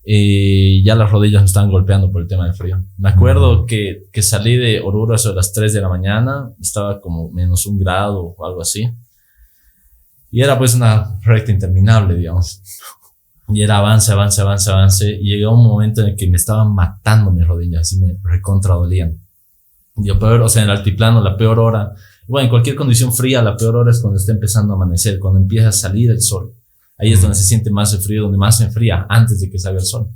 [0.05, 2.85] y ya las rodillas me estaban golpeando por el tema del frío.
[2.99, 7.31] Me acuerdo que, que salí de Oruro a las 3 de la mañana, estaba como
[7.31, 8.91] menos un grado o algo así.
[10.31, 12.61] Y era pues una recta interminable, digamos.
[13.49, 15.19] Y era avance, avance, avance, avance.
[15.21, 18.75] Y llegó un momento en el que me estaban matando mis rodillas, así me recontra
[18.75, 19.19] dolían.
[19.97, 21.95] Y lo peor, o sea, en el altiplano, la peor hora,
[22.27, 25.41] bueno, en cualquier condición fría, la peor hora es cuando está empezando a amanecer, cuando
[25.41, 26.53] empieza a salir el sol.
[26.99, 29.59] Ahí es donde se siente más el frío, donde más se enfría, antes de que
[29.59, 30.09] salga el sol.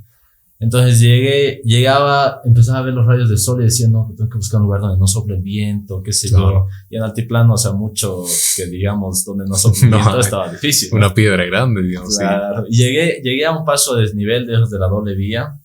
[0.61, 4.37] Entonces llegué, llegaba, empezaba a ver los rayos del sol y decía, no, tengo que
[4.37, 6.67] buscar un lugar donde no sople el viento, qué sé yo.
[6.89, 8.25] Y en altiplano, o sea, mucho
[8.57, 10.89] que digamos, donde no sople el viento estaba difícil.
[10.91, 12.17] Una piedra grande, digamos.
[12.17, 12.65] Claro.
[12.67, 15.55] Llegué, llegué a un paso de desnivel de, de la doble vía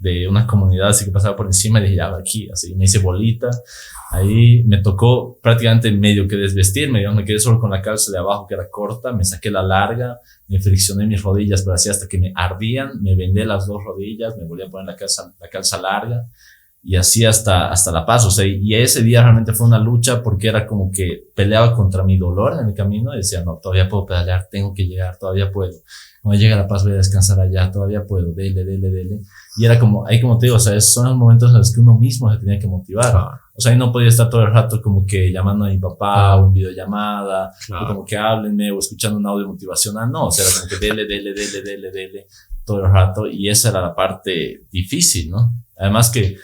[0.00, 2.98] de una comunidad así que pasaba por encima y dije, ya, aquí, así, me hice
[2.98, 3.50] bolita.
[4.12, 8.18] Ahí me tocó prácticamente medio que desvestirme, digamos, me quedé solo con la calza de
[8.18, 10.18] abajo que era corta, me saqué la larga,
[10.48, 14.36] me friccioné mis rodillas, pero así hasta que me ardían, me vendé las dos rodillas,
[14.36, 16.26] me volví a poner la calza, la calza larga
[16.82, 18.24] y así hasta, hasta La Paz.
[18.24, 22.02] O sea, y ese día realmente fue una lucha porque era como que peleaba contra
[22.04, 25.50] mi dolor en el camino y decía, no, todavía puedo pedalear, tengo que llegar, todavía
[25.52, 25.72] puedo.
[26.22, 29.20] Cuando llegue a La Paz voy a descansar allá, todavía puedo, dele, dele, dele.
[29.56, 31.80] Y era como, ahí como te digo, o sea, son los momentos en los que
[31.80, 33.14] uno mismo se tenía que motivar.
[33.54, 36.36] O sea, ahí no podía estar todo el rato como que llamando a mi papá
[36.36, 40.10] o en videollamada, o como que háblenme o escuchando un audio motivacional.
[40.10, 42.26] No, o sea, era como que dele, dele, dele, dele, dele
[42.64, 43.26] todo el rato.
[43.26, 45.54] Y esa era la parte difícil, ¿no?
[45.76, 46.36] Además que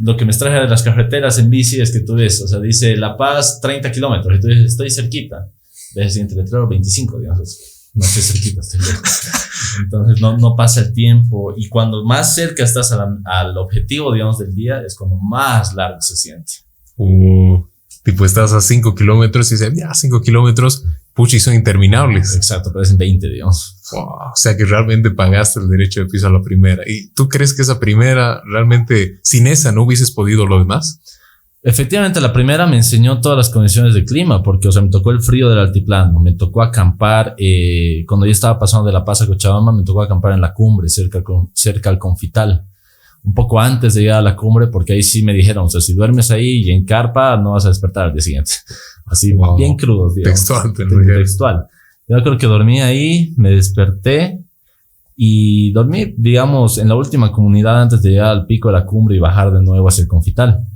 [0.00, 2.58] lo que me extraña de las carreteras en bici es que tú ves, o sea,
[2.58, 5.48] dice La Paz 30 kilómetros y tú dices, estoy cerquita.
[5.94, 9.20] Ves el siguiente letrero 25, digamos no estoy cerquita, estoy lejos.
[9.84, 14.54] Entonces no, no pasa el tiempo y cuando más cerca estás al objetivo, digamos, del
[14.54, 16.52] día, es cuando más largo se siente.
[16.96, 17.64] Uh,
[18.04, 20.84] tipo, estás a 5 kilómetros y dices, ya, 5 kilómetros,
[21.14, 22.34] puchi, son interminables.
[22.36, 23.76] Exacto, parecen 20, digamos.
[23.92, 26.82] o sea que realmente pagaste el derecho de piso a la primera.
[26.86, 31.00] ¿Y tú crees que esa primera, realmente, sin esa, no hubieses podido lo demás?
[31.62, 35.10] Efectivamente, la primera me enseñó todas las condiciones de clima, porque, o sea, me tocó
[35.10, 39.20] el frío del altiplano, me tocó acampar, eh, cuando yo estaba pasando de La Paz
[39.20, 42.66] a Cochabamba, me tocó acampar en la cumbre, cerca, cerca al Confital,
[43.22, 45.80] un poco antes de llegar a la cumbre, porque ahí sí me dijeron, o sea,
[45.80, 48.52] si duermes ahí y en carpa, no vas a despertar al día siguiente.
[49.06, 50.46] Así, bien crudos, digamos.
[50.46, 50.72] Textual.
[51.06, 51.66] Textual.
[52.08, 54.40] Yo creo que dormí ahí, me desperté
[55.16, 59.16] y dormí, digamos, en la última comunidad antes de llegar al pico de la cumbre
[59.16, 60.66] y bajar de nuevo hacia el Confital.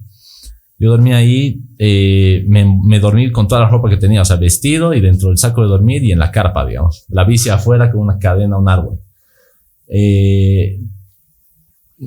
[0.78, 4.36] Yo dormí ahí, eh, me, me, dormí con toda la ropa que tenía, o sea,
[4.36, 7.06] vestido y dentro del saco de dormir y en la carpa, digamos.
[7.08, 9.00] La bici afuera con una cadena, un árbol.
[9.88, 10.80] Eh,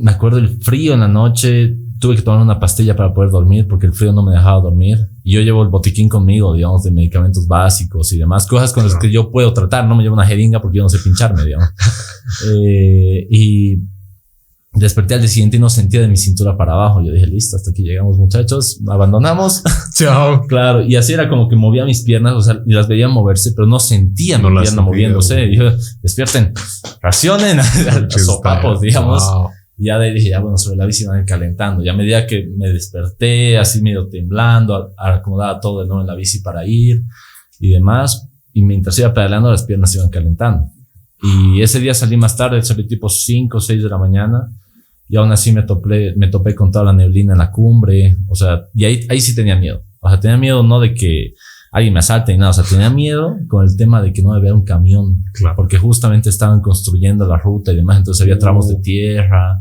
[0.01, 3.67] me acuerdo el frío en la noche, tuve que tomar una pastilla para poder dormir
[3.67, 4.97] porque el frío no me dejaba dormir.
[5.23, 8.95] Y yo llevo el botiquín conmigo, digamos, de medicamentos básicos y demás, cosas con las
[8.95, 9.85] que yo puedo tratar.
[9.87, 11.69] No me llevo una jeringa porque yo no sé pincharme, digamos.
[12.53, 13.77] eh, y
[14.73, 17.01] desperté al día siguiente y no sentía de mi cintura para abajo.
[17.03, 19.63] Yo dije, listo, hasta aquí llegamos, muchachos, abandonamos.
[19.93, 20.41] Chao.
[20.47, 23.53] claro, y así era como que movía mis piernas, o sea, y las veía moverse,
[23.55, 25.45] pero no sentía No mi pierna sentía, moviéndose.
[25.45, 26.53] Y yo, despierten,
[27.01, 27.59] racionen,
[28.09, 29.23] sopapos, digamos.
[29.23, 29.49] Wow.
[29.77, 31.83] Y ya de ahí dije, ya bueno, sobre la bici van a ir calentando.
[31.83, 36.15] Y a medida que me desperté, así medio temblando, acomodaba todo de nuevo en la
[36.15, 37.03] bici para ir
[37.59, 38.27] y demás.
[38.53, 40.65] Y mientras iba pedaleando, las piernas se iban calentando.
[41.21, 44.51] Y ese día salí más tarde, salí tipo 5 o 6 de la mañana.
[45.09, 48.17] Y aún así me topé, me topé con toda la neblina en la cumbre.
[48.27, 49.83] O sea, y ahí, ahí sí tenía miedo.
[49.99, 51.33] O sea, tenía miedo no de que
[51.71, 52.51] alguien me asalte ni nada.
[52.51, 55.55] O sea, tenía miedo con el tema de que no había un camión Claro.
[55.55, 59.59] porque justamente estaban construyendo la ruta y demás, entonces había tramos de tierra,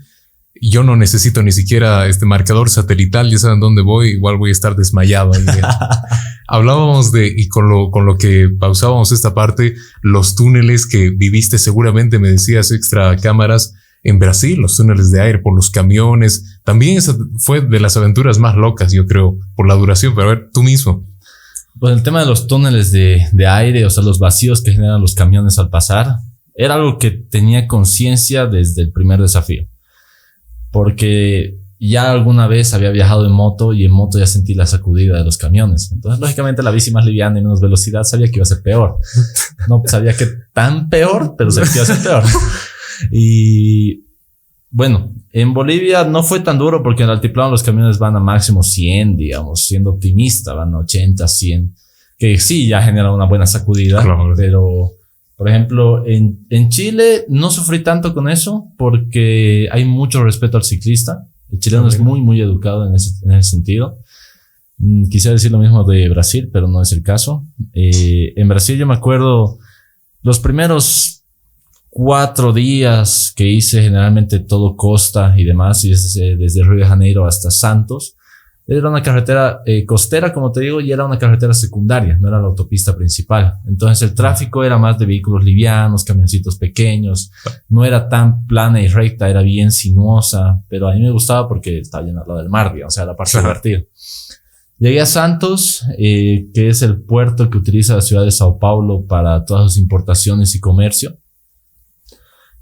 [0.63, 4.53] Yo no necesito ni siquiera este marcador satelital, ya saben dónde voy, igual voy a
[4.53, 5.33] estar desmayado.
[5.35, 5.45] ahí.
[6.49, 11.59] Hablábamos de, y con lo, con lo que pausábamos esta parte, los túneles que viviste
[11.59, 16.61] seguramente, me decías, extra cámaras en Brasil, los túneles de aire por los camiones.
[16.65, 20.35] También esa fue de las aventuras más locas, yo creo, por la duración, pero a
[20.35, 21.05] ver, tú mismo.
[21.79, 25.01] Pues el tema de los túneles de, de aire, o sea, los vacíos que generan
[25.01, 26.17] los camiones al pasar,
[26.55, 29.69] era algo que tenía conciencia desde el primer desafío.
[30.71, 35.19] Porque ya alguna vez había viajado en moto y en moto ya sentí la sacudida
[35.19, 35.93] de los camiones.
[35.93, 38.99] Entonces, lógicamente, la bici más liviana y menos velocidad sabía que iba a ser peor.
[39.69, 42.23] No sabía que tan peor, pero sabía que iba a ser peor.
[43.13, 44.06] Y
[44.71, 48.21] bueno, en Bolivia no fue tan duro porque en el altiplano los camiones van a
[48.21, 51.75] máximo 100, digamos, siendo optimista, van a 80, 100,
[52.19, 54.33] que sí ya genera una buena sacudida, Claro.
[54.37, 54.91] pero
[55.37, 60.65] por ejemplo, en, en Chile no sufrí tanto con eso porque hay mucho respeto al
[60.65, 61.27] ciclista.
[61.53, 63.99] El chileno es muy, muy educado en ese, en ese sentido.
[64.79, 67.45] Mm, Quisiera decir lo mismo de Brasil, pero no es el caso.
[67.75, 69.59] Eh, en Brasil yo me acuerdo
[70.23, 71.16] los primeros
[71.97, 77.25] cuatro días que hice generalmente todo costa y demás, y desde, desde Río de Janeiro
[77.25, 78.17] hasta Santos.
[78.67, 82.39] Era una carretera eh, costera, como te digo, y era una carretera secundaria, no era
[82.39, 83.55] la autopista principal.
[83.67, 87.31] Entonces el tráfico era más de vehículos livianos, camioncitos pequeños,
[87.71, 91.79] no era tan plana y recta, era bien sinuosa, pero a mí me gustaba porque
[91.79, 93.81] estaba llena al lado del mar, digamos, o sea, la parte divertida.
[94.79, 99.07] Llegué a Santos, eh, que es el puerto que utiliza la ciudad de Sao Paulo
[99.07, 101.17] para todas sus importaciones y comercio.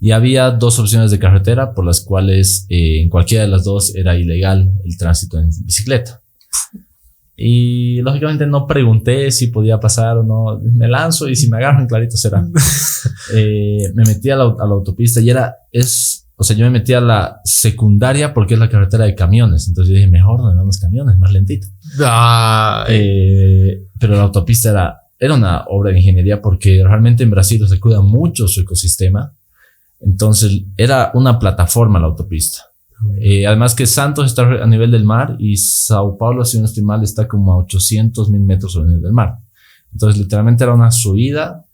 [0.05, 3.95] Y había dos opciones de carretera por las cuales eh, en cualquiera de las dos
[3.95, 6.21] era ilegal el tránsito en bicicleta.
[7.35, 10.61] Y lógicamente no pregunté si podía pasar o no.
[10.63, 12.47] Me lanzo y si me agarran, clarito será.
[13.35, 16.71] Eh, me metí a la, a la autopista y era, es, o sea, yo me
[16.71, 19.69] metí a la secundaria porque es la carretera de camiones.
[19.69, 21.67] Entonces yo dije, mejor donde van los camiones, más lentito.
[22.89, 27.81] Eh, pero la autopista era, era una obra de ingeniería porque realmente en Brasil se
[27.81, 29.35] cuida mucho su ecosistema.
[30.05, 32.63] Entonces era una plataforma la autopista.
[33.21, 36.83] Eh, además que Santos está a nivel del mar y Sao Paulo, si no estoy
[36.83, 39.39] mal, está como a 800 mil metros sobre el nivel del mar.
[39.93, 41.65] Entonces literalmente era una subida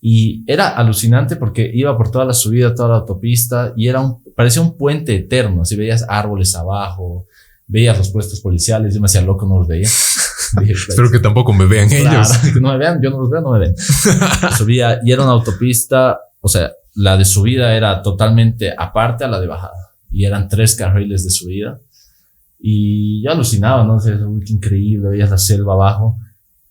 [0.00, 4.22] y era alucinante porque iba por toda la subida, toda la autopista y era un,
[4.36, 5.64] parecía un puente eterno.
[5.64, 7.26] Si veías árboles abajo,
[7.66, 9.88] veías los puestos policiales, yo me hacía loco, no los veía.
[10.88, 12.38] Espero que tampoco me vean ellos.
[12.38, 13.74] Que no me vean, yo no los veo, no me ven.
[14.56, 19.40] Subía y era una autopista, o sea, la de subida era totalmente aparte a la
[19.40, 19.94] de bajada.
[20.10, 21.80] Y eran tres carriles de subida.
[22.58, 24.00] Y yo alucinaba, ¿no?
[24.00, 26.18] sé, uy, qué increíble, veías la selva abajo.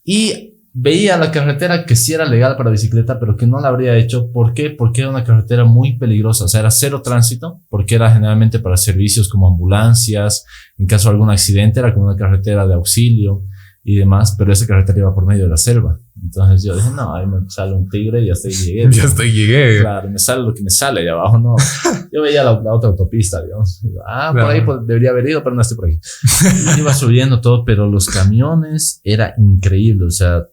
[0.04, 3.96] Y veía la carretera que sí era legal para bicicleta, pero que no la habría
[3.96, 4.30] hecho.
[4.34, 4.70] ¿Por qué?
[4.70, 6.44] Porque era una carretera muy peligrosa.
[6.44, 10.44] O sea, era cero tránsito, porque era generalmente para servicios como ambulancias.
[10.78, 13.44] En caso de algún accidente, era como una carretera de auxilio
[13.90, 15.98] y demás, pero esa carretera iba por medio de la selva.
[16.22, 18.90] Entonces yo dije, no, ahí me sale un tigre y hasta ahí llegué.
[18.92, 19.80] ya hasta ahí llegué.
[19.80, 21.56] Claro, me sale lo que me sale y abajo no.
[22.12, 23.82] Yo veía la, otra autopista, digamos.
[24.06, 26.00] ah, por ahí pues, debería haber ido, pero no estoy por ahí.
[26.78, 30.08] iba subiendo todo, pero los camiones era increíble.
[30.08, 30.44] O sea,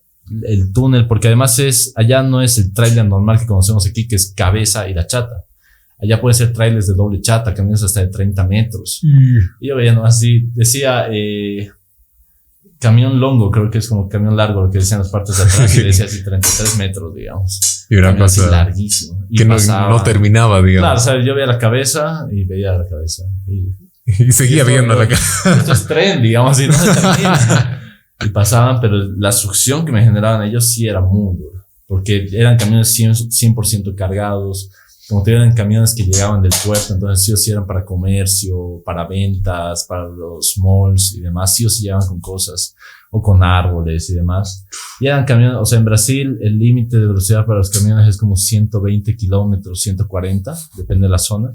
[0.45, 4.15] el túnel, porque además es, allá no es el trailer normal que conocemos aquí, que
[4.15, 5.43] es cabeza y la chata.
[6.01, 9.01] Allá pueden ser trailers de doble chata, camiones hasta de 30 metros.
[9.03, 11.69] Y yo veía, no, así, decía, eh,
[12.85, 15.75] camión longo, creo que es como camión largo, lo que decían las partes de atrás,
[15.75, 17.87] y decía así 33 metros, digamos.
[17.89, 19.27] Y una cosa larguísimo.
[19.31, 20.87] Y que no, no, terminaba, digamos.
[20.87, 23.23] Claro, o sea, yo veía la cabeza y veía la cabeza.
[23.47, 23.75] Y,
[24.25, 25.57] y seguía viendo la cabeza.
[25.57, 27.81] Esto es tren, digamos, y no se termina
[28.21, 32.59] y pasaban, pero la succión que me generaban ellos sí era muy dura, porque eran
[32.59, 34.71] camiones 100%, 100 cargados,
[35.09, 38.83] como te eran camiones que llegaban del puerto, entonces sí o sí eran para comercio,
[38.85, 42.75] para ventas, para los malls y demás, sí o sí llegaban con cosas,
[43.11, 44.67] o con árboles y demás.
[45.01, 48.17] Y eran camiones, o sea, en Brasil el límite de velocidad para los camiones es
[48.17, 51.53] como 120 kilómetros, 140, depende de la zona,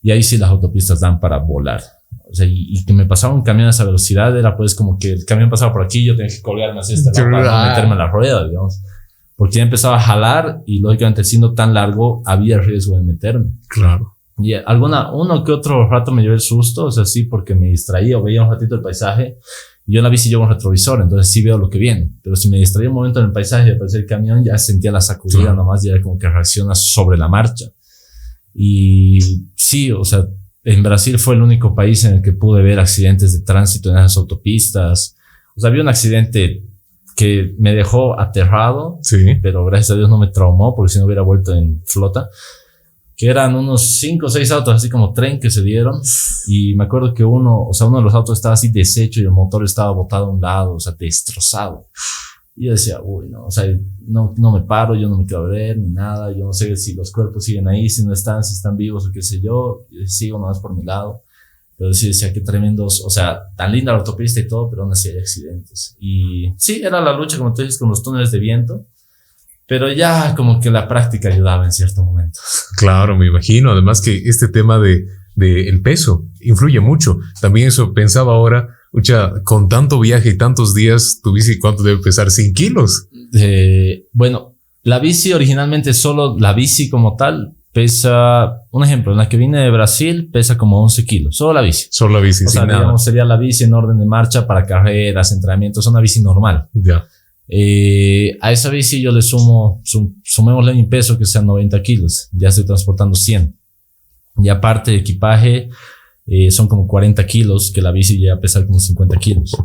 [0.00, 1.82] y ahí sí las autopistas dan para volar.
[2.30, 5.12] O sea, y, que me pasaba un camión a esa velocidad era pues como que
[5.12, 7.92] el camión pasaba por aquí, yo tenía que colgarme así este lado para no meterme
[7.92, 8.80] en la rueda, digamos.
[9.40, 13.52] Porque ya empezaba a jalar y lógicamente siendo tan largo había riesgo de meterme.
[13.70, 14.18] Claro.
[14.36, 17.68] Y alguna, uno que otro rato me llevé el susto, o sea, sí, porque me
[17.68, 19.38] distraía o veía un ratito el paisaje.
[19.86, 22.10] Y yo en la bici llevo un retrovisor, entonces sí veo lo que viene.
[22.22, 24.92] Pero si me distraía un momento en el paisaje y aparecía el camión, ya sentía
[24.92, 27.64] la sacudida nomás, ya como que reacciona sobre la marcha.
[28.52, 29.20] Y
[29.54, 30.26] sí, o sea,
[30.64, 33.96] en Brasil fue el único país en el que pude ver accidentes de tránsito en
[33.96, 35.16] esas autopistas.
[35.56, 36.62] O sea, había un accidente
[37.20, 39.34] que me dejó aterrado, sí.
[39.42, 42.30] pero gracias a Dios no me traumó porque si no hubiera vuelto en flota.
[43.14, 46.00] Que eran unos cinco o seis autos, así como tren que se dieron.
[46.46, 49.24] Y me acuerdo que uno, o sea, uno de los autos estaba así deshecho y
[49.24, 51.88] el motor estaba botado a un lado, o sea, destrozado.
[52.56, 53.66] Y yo decía, uy, no, o sea,
[54.06, 56.94] no, no me paro, yo no me quiero ver ni nada, yo no sé si
[56.94, 60.06] los cuerpos siguen ahí, si no están, si están vivos o qué sé yo, yo
[60.06, 61.24] sigo nomás por mi lado.
[61.80, 64.92] Pero sí decía que tremendos, o sea, tan linda la autopista y todo, pero aún
[64.92, 65.96] así hay accidentes.
[65.98, 68.86] Y sí, era la lucha, como tú dices, con los túneles de viento,
[69.66, 72.38] pero ya como que la práctica ayudaba en cierto momento.
[72.76, 73.72] Claro, me imagino.
[73.72, 77.18] Además que este tema de, de el peso influye mucho.
[77.40, 82.02] También eso pensaba ahora Ucha, con tanto viaje y tantos días, tu bici, ¿cuánto debe
[82.02, 82.30] pesar?
[82.30, 83.08] 100 kilos.
[83.34, 89.28] Eh, bueno, la bici originalmente solo, la bici como tal, pesa, un ejemplo, en la
[89.28, 91.86] que vine de Brasil pesa como 11 kilos, solo la bici.
[91.90, 95.32] Solo la bici, o sea, digamos, sería la bici en orden de marcha para carreras,
[95.32, 96.68] entrenamientos, una bici normal.
[96.72, 97.04] Ya.
[97.48, 102.28] Eh, a esa bici yo le sumo, sum, sumémosle mi peso que sean 90 kilos,
[102.32, 103.56] ya estoy transportando 100.
[104.42, 105.68] Y aparte de equipaje,
[106.26, 109.56] eh, son como 40 kilos, que la bici llega a pesar como 50 kilos.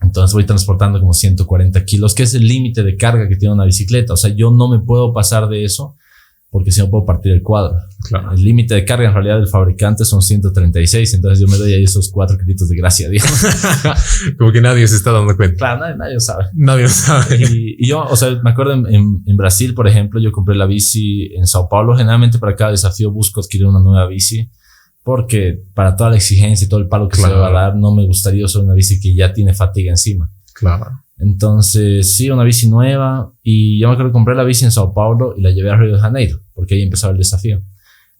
[0.00, 3.64] Entonces voy transportando como 140 kilos, que es el límite de carga que tiene una
[3.64, 4.12] bicicleta.
[4.12, 5.96] O sea, yo no me puedo pasar de eso
[6.56, 7.76] porque si no puedo partir el cuadro.
[8.32, 11.82] El límite de carga en realidad del fabricante son 136, entonces yo me doy ahí
[11.82, 13.44] esos cuatro gritos de gracia, digamos.
[14.38, 15.54] Como que nadie se está dando cuenta.
[15.58, 16.44] Claro, nadie, nadie sabe.
[16.54, 17.36] Nadie sabe.
[17.78, 21.30] Y, yo, o sea, me acuerdo en, en, Brasil, por ejemplo, yo compré la bici
[21.36, 21.94] en Sao Paulo.
[21.94, 24.50] Generalmente para cada desafío busco adquirir una nueva bici
[25.02, 27.76] porque para toda la exigencia y todo el palo que se le va a dar,
[27.76, 30.32] no me gustaría usar una bici que ya tiene fatiga encima.
[30.54, 31.04] Claro.
[31.18, 33.32] Entonces, sí, una bici nueva.
[33.42, 35.76] Y yo me acuerdo que compré la bici en Sao Paulo y la llevé a
[35.76, 37.62] Río de Janeiro, porque ahí empezaba el desafío.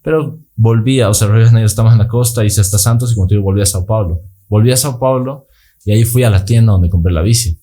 [0.02, 3.14] Pero volvía, o sea, Río de Janeiro estamos en la costa, hice hasta Santos y
[3.14, 4.22] como te digo, volví a Sao Paulo.
[4.48, 5.46] Volví a Sao Paulo
[5.84, 7.60] y ahí fui a la tienda donde compré la bici.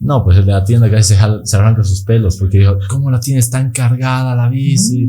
[0.00, 3.18] No, pues de la tienda casi se, se arranca sus pelos porque dijo, ¿cómo la
[3.18, 5.08] tienes tan cargada la bici?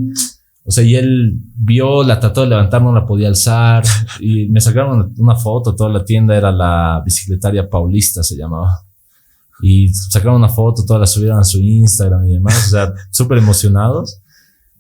[0.64, 3.84] O sea, y él vio, la trató de levantar, no la podía alzar.
[4.20, 8.82] Y me sacaron una, foto, toda la tienda era la bicicletaria Paulista, se llamaba.
[9.62, 12.68] Y sacaron una foto, todas la subieron a su Instagram y demás.
[12.68, 14.22] O sea, súper emocionados.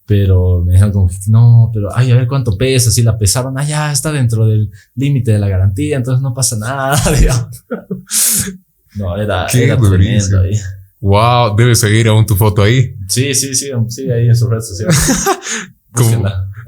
[0.05, 2.89] Pero me dijeron como no, pero ay, a ver cuánto pesa.
[2.89, 6.57] Si la pesaron, ah, ya está dentro del límite de la garantía, entonces no pasa
[6.57, 6.99] nada.
[8.95, 10.59] No, era, era tremendo ahí.
[10.99, 12.95] Wow, debes seguir aún tu foto ahí.
[13.07, 14.97] Sí, sí, sí, sí, ahí en sus redes sociales.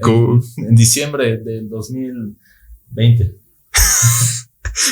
[0.01, 3.35] Como, En, en diciembre del 2020.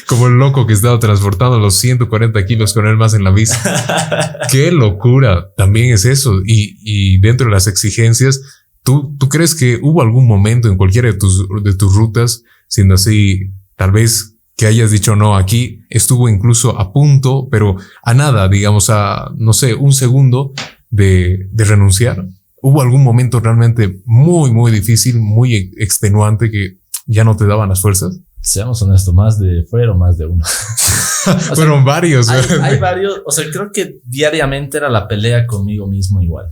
[0.08, 3.58] Como el loco que estaba transportando los 140 kilos con él más en la bici.
[4.52, 5.50] Qué locura.
[5.56, 6.42] También es eso.
[6.46, 8.42] Y, y dentro de las exigencias,
[8.84, 12.96] ¿tú, ¿tú crees que hubo algún momento en cualquiera de tus, de tus rutas, siendo
[12.96, 18.50] así, tal vez que hayas dicho no, aquí estuvo incluso a punto, pero a nada,
[18.50, 20.54] digamos, a, no sé, un segundo
[20.90, 22.26] de, de renunciar?
[22.62, 27.82] ¿Hubo algún momento realmente muy, muy difícil, muy extenuante que ya no te daban las
[27.82, 28.20] fuerzas?
[28.42, 30.44] Seamos honestos, más de fueron más de uno.
[31.24, 32.30] sea, Fueron varios.
[32.30, 36.48] hay, hay varios, o sea, creo que diariamente era la pelea conmigo mismo igual.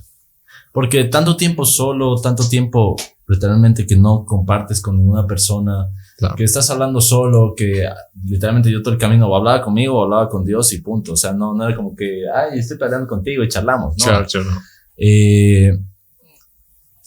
[0.74, 2.96] Porque tanto tiempo solo, tanto tiempo
[3.28, 6.36] literalmente que no compartes con ninguna persona, Claro.
[6.36, 7.88] que estás hablando solo, que
[8.26, 11.14] literalmente yo todo el camino hablaba conmigo hablaba con Dios y punto.
[11.14, 13.96] O sea, no, no era como que, ay, estoy peleando contigo y charlamos.
[14.00, 14.04] No.
[14.06, 14.60] Chao, chao, no.
[14.98, 15.78] Eh,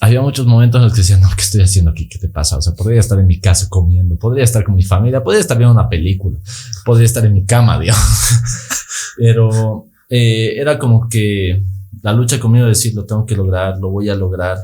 [0.00, 2.08] había muchos momentos en los que decía, no, ¿qué estoy haciendo aquí?
[2.08, 2.56] ¿Qué te pasa?
[2.56, 5.58] O sea, podría estar en mi casa comiendo, podría estar con mi familia, podría estar
[5.58, 6.38] viendo una película,
[6.86, 8.30] podría estar en mi cama, digamos.
[9.18, 11.62] Pero eh, era como que
[12.02, 14.56] la lucha conmigo de decir, lo tengo que lograr, lo voy a lograr.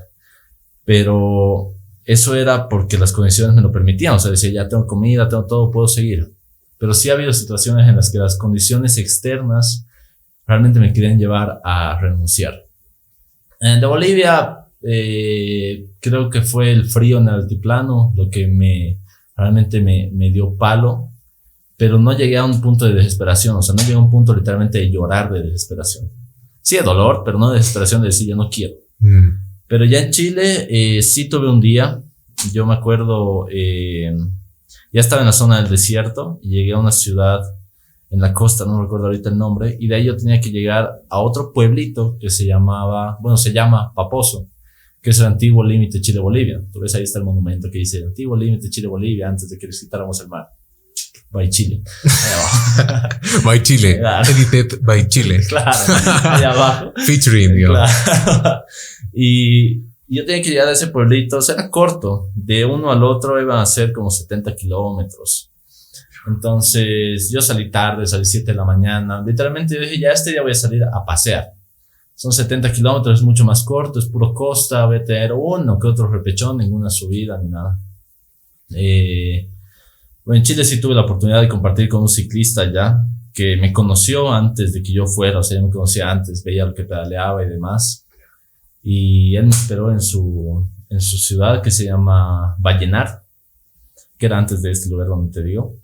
[0.86, 1.74] Pero
[2.06, 4.14] eso era porque las condiciones me lo permitían.
[4.14, 6.32] O sea, decía, ya tengo comida, tengo todo, puedo seguir.
[6.78, 9.84] Pero sí ha habido situaciones en las que las condiciones externas
[10.46, 12.64] realmente me querían llevar a renunciar.
[13.60, 19.00] En de Bolivia, eh, creo que fue el frío en el altiplano lo que me
[19.36, 21.10] realmente me, me dio palo,
[21.76, 24.34] pero no llegué a un punto de desesperación, o sea, no llegué a un punto
[24.34, 26.10] literalmente de llorar de desesperación.
[26.62, 28.74] Sí, de dolor, pero no de desesperación de decir, yo no quiero.
[28.98, 29.28] Mm.
[29.68, 32.02] Pero ya en Chile eh, sí tuve un día,
[32.52, 34.16] yo me acuerdo, eh,
[34.92, 37.40] ya estaba en la zona del desierto y llegué a una ciudad
[38.10, 41.02] en la costa, no recuerdo ahorita el nombre, y de ahí yo tenía que llegar
[41.10, 44.46] a otro pueblito que se llamaba, bueno, se llama Paposo,
[45.06, 46.60] que es el antiguo límite Chile-Bolivia.
[46.72, 49.78] Tú ves ahí está el monumento que dice antiguo límite Chile-Bolivia antes de que les
[49.78, 50.48] quitáramos el mar.
[51.30, 51.84] By Chile.
[53.44, 54.00] By Chile.
[54.00, 54.28] Claro.
[54.28, 55.40] Edited by Chile.
[55.48, 55.94] claro,
[56.24, 56.92] ahí abajo.
[57.06, 57.66] Featuring.
[57.66, 58.64] Claro.
[59.12, 63.04] y yo tenía que llegar a ese pueblito, o sea, era corto, de uno al
[63.04, 65.52] otro iban a ser como 70 kilómetros.
[66.26, 70.42] Entonces yo salí tarde, salí 7 de la mañana, literalmente yo dije, ya este día
[70.42, 71.55] voy a salir a pasear.
[72.16, 75.86] Son 70 kilómetros, es mucho más corto, es puro costa, voy a tener uno que
[75.86, 77.78] otro repechón, ninguna subida ni nada.
[78.74, 79.50] Eh,
[80.26, 84.32] en Chile sí tuve la oportunidad de compartir con un ciclista ya, que me conoció
[84.32, 87.44] antes de que yo fuera, o sea, ya me conocía antes, veía lo que pedaleaba
[87.44, 88.06] y demás.
[88.82, 93.24] Y él me esperó en su, en su ciudad que se llama Vallenar,
[94.16, 95.74] que era antes de este lugar donde te digo.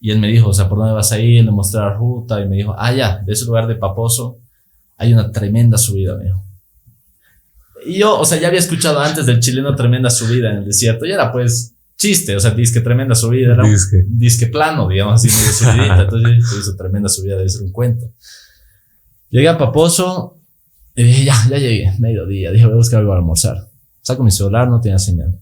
[0.00, 1.44] Y él me dijo, o sea, ¿por dónde vas a ir?
[1.44, 4.38] Le mostré la ruta y me dijo, ah, ya, de ese lugar de Paposo
[4.98, 6.44] hay una tremenda subida, dijo.
[7.86, 11.06] Y yo, o sea, ya había escuchado antes del chileno tremenda subida en el desierto
[11.06, 14.04] y era pues chiste, o sea, disque tremenda subida, era un Disque.
[14.06, 16.02] disque plano, digamos así, medio subidita.
[16.02, 18.12] Entonces se hizo tremenda subida, debe ser un cuento.
[19.30, 20.38] Llegué a Paposo
[20.94, 22.50] y dije, ya, ya llegué, mediodía.
[22.50, 23.68] Dije, voy a buscar algo para almorzar.
[24.00, 25.38] Saco mi celular, no tenía señal.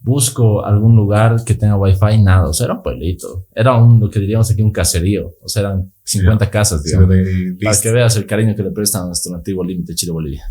[0.00, 2.48] Busco algún lugar que tenga wifi, nada.
[2.48, 3.46] O sea, era un pueblito.
[3.54, 5.32] Era un, lo que diríamos aquí, un caserío.
[5.42, 7.08] O sea, eran 50 casas, Sí, digamos.
[7.14, 10.44] de- Para que veas el cariño que le prestan a nuestro antiguo límite Chile-Bolivia.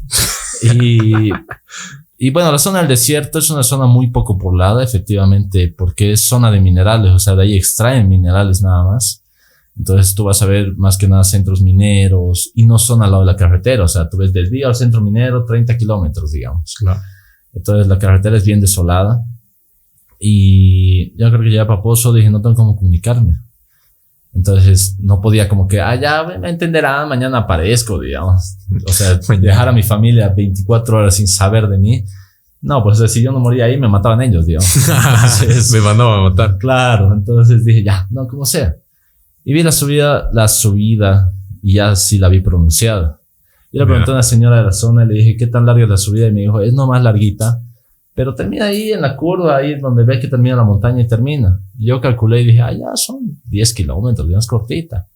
[0.63, 1.29] Y,
[2.17, 6.21] y bueno, la zona del desierto es una zona muy poco poblada, efectivamente, porque es
[6.21, 9.23] zona de minerales, o sea, de ahí extraen minerales nada más.
[9.77, 13.23] Entonces tú vas a ver más que nada centros mineros y no son al lado
[13.23, 16.75] de la carretera, o sea, tú ves desvío al centro minero 30 kilómetros, digamos.
[16.79, 16.99] Claro.
[17.53, 19.23] Entonces la carretera es bien desolada.
[20.19, 23.33] Y yo creo que ya Paposo dije, no tengo cómo comunicarme.
[24.33, 28.57] Entonces no podía como que, ah, ya me entenderán, mañana aparezco, digamos.
[28.87, 32.03] O sea, dejar a mi familia 24 horas sin saber de mí.
[32.61, 34.75] No, pues si yo no moría ahí, me mataban ellos, digamos.
[35.41, 36.57] Entonces, Me mandaba a matar.
[36.57, 38.75] Claro, entonces dije, ya, no, como sea.
[39.43, 43.21] Y vi la subida, la subida, y ya sí la vi pronunciada.
[43.71, 45.83] Yo le pregunté a una señora de la zona y le dije, ¿qué tan larga
[45.83, 46.27] es la subida?
[46.27, 47.61] Y me dijo, es no más larguita,
[48.17, 51.61] pero termina ahí en la curva, ahí donde ve que termina la montaña y termina.
[51.77, 55.07] Yo calculé y dije, ah, ya son 10 kilómetros, ya es cortita.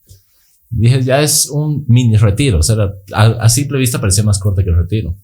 [0.69, 4.63] Dije, ya es un mini retiro, o sea, a, a simple vista parecía más corta
[4.63, 5.15] que el retiro.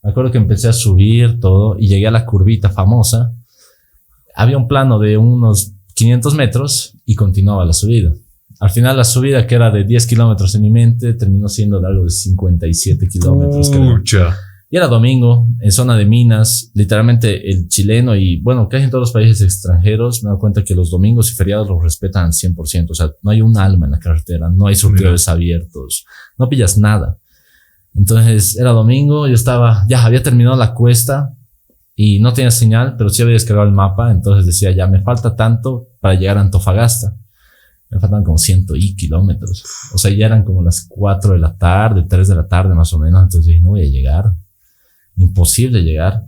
[0.00, 3.34] Me acuerdo que empecé a subir todo y llegué a la curvita famosa
[4.34, 8.12] había un plano de unos 500 metros y continuaba la subida.
[8.60, 11.88] Al final la subida que era de 10 kilómetros en mi mente terminó siendo de
[11.88, 13.70] algo de 57 kilómetros.
[14.72, 19.02] Y era domingo, en zona de minas, literalmente el chileno y bueno, casi en todos
[19.02, 22.86] los países extranjeros me dado cuenta que los domingos y feriados los respetan al 100%.
[22.88, 26.06] O sea, no hay un alma en la carretera, no hay surtidores abiertos,
[26.38, 27.18] no pillas nada.
[27.94, 31.34] Entonces era domingo, yo estaba, ya había terminado la cuesta
[31.94, 35.36] y no tenía señal, pero sí había descargado el mapa, entonces decía, ya me falta
[35.36, 37.14] tanto para llegar a Antofagasta.
[37.90, 39.64] Me faltan como ciento y kilómetros.
[39.92, 42.90] O sea, ya eran como las 4 de la tarde, 3 de la tarde más
[42.94, 44.32] o menos, entonces dije, no voy a llegar.
[45.16, 46.22] Imposible llegar.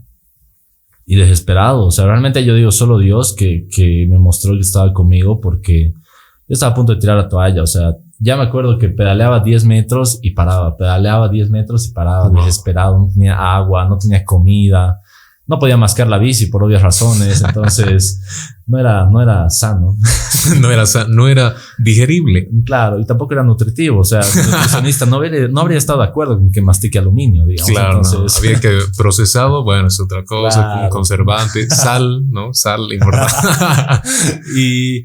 [1.06, 4.92] Y desesperado, o sea, realmente yo digo, solo Dios que, que me mostró que estaba
[4.94, 8.78] conmigo porque yo estaba a punto de tirar la toalla, o sea, ya me acuerdo
[8.78, 13.86] que pedaleaba 10 metros y paraba, pedaleaba 10 metros y paraba, desesperado, no tenía agua,
[13.86, 15.00] no tenía comida,
[15.46, 18.22] no podía mascar la bici por obvias razones, entonces
[18.66, 19.96] no era, no era sano.
[20.60, 22.48] no era no era digerible.
[22.64, 26.08] Claro, y tampoco era nutritivo, o sea, el nutricionista no, habría, no habría estado de
[26.08, 27.70] acuerdo con que mastique aluminio, digamos.
[27.70, 32.52] Claro, entonces, había que procesado, bueno, es otra cosa, conservante, sal, ¿no?
[32.52, 34.08] Sal, importante.
[34.56, 35.04] y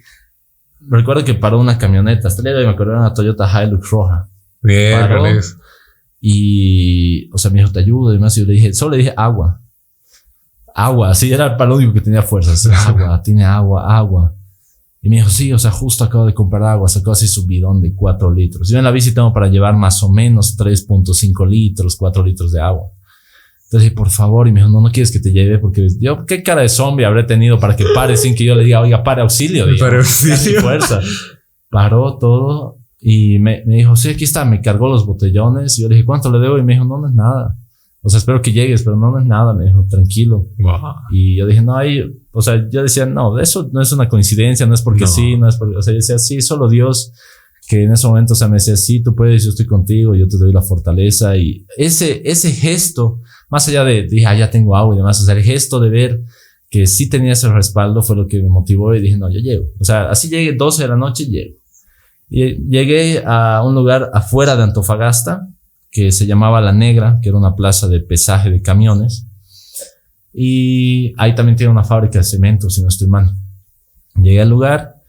[0.88, 3.64] recuerdo que paró una camioneta, hasta el día de hoy me acuerdo, era una Toyota
[3.64, 4.30] Hilux roja.
[4.62, 5.08] Bien,
[6.22, 8.38] Y, o sea, me dijo, te ayudo y demás.
[8.38, 9.62] Y yo le dije, solo le dije agua.
[10.76, 12.66] Agua, sí, era para lo único que tenía fuerzas.
[12.88, 14.36] Agua, tiene agua, agua.
[15.02, 17.82] Y me dijo, sí, o sea, justo acabo de comprar agua, sacó así su bidón
[17.82, 18.70] de 4 litros.
[18.70, 22.60] Yo en la bici tengo para llevar más o menos 3.5 litros, 4 litros de
[22.60, 22.90] agua.
[23.72, 26.44] Entonces, por favor, y me dijo, no, no quieres que te lleve, porque yo, ¿qué
[26.44, 29.22] cara de zombie habré tenido para que pare sin que yo le diga, oiga, pare
[29.22, 29.66] auxilio?
[29.80, 30.60] Para auxilio.
[30.60, 31.00] Fuerza.
[31.70, 35.78] Paró todo y me, me, dijo, sí, aquí está, me cargó los botellones.
[35.78, 36.58] Y yo le dije, ¿cuánto le debo?
[36.58, 37.56] Y me dijo, no, no es nada.
[38.02, 39.54] O sea, espero que llegues, pero no, no es nada.
[39.54, 40.47] Me dijo, tranquilo.
[41.12, 44.66] Y yo dije, no, hay, o sea, yo decía, no, eso no es una coincidencia,
[44.66, 47.12] no es porque sí, no es porque, o sea, yo decía, sí, solo Dios
[47.68, 50.28] que en ese momento, o sea, me decía, sí, tú puedes, yo estoy contigo, yo
[50.28, 51.38] te doy la fortaleza.
[51.38, 55.24] Y ese, ese gesto, más allá de, dije, ah, ya tengo agua y demás, o
[55.24, 56.22] sea, el gesto de ver
[56.72, 59.66] que sí tenía ese respaldo fue lo que me motivó y dije, no, yo llego.
[59.80, 61.56] O sea, así llegué 12 de la noche, llego.
[62.28, 65.47] Y llegué a un lugar afuera de Antofagasta
[65.92, 69.26] que se llamaba La Negra, que era una plaza de pesaje de camiones.
[70.34, 73.36] Y ahí también tiene una fábrica de cemento, si no estoy mal.
[74.16, 75.00] Llegué al lugar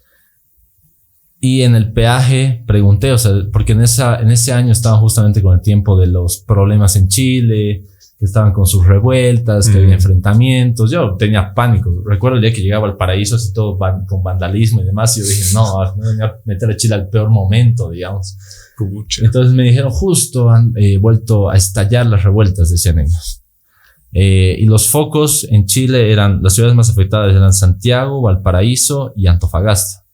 [1.41, 5.43] y en el peaje pregunté, o sea, porque en, esa, en ese año estaba justamente
[5.43, 7.85] con el tiempo de los problemas en Chile,
[8.19, 10.91] que estaban con sus revueltas, que había enfrentamientos.
[10.91, 11.91] Yo tenía pánico.
[12.05, 15.17] Recuerdo el día que llegaba al paraíso, así todo con vandalismo y demás.
[15.17, 18.37] Y yo dije, no, me voy a meter a Chile al peor momento, digamos.
[19.23, 23.43] Entonces me dijeron, justo han eh, vuelto a estallar las revueltas, decían ellos.
[24.13, 29.27] Eh, y los focos en Chile eran, las ciudades más afectadas eran Santiago, Valparaíso y
[29.29, 30.05] Antofagasta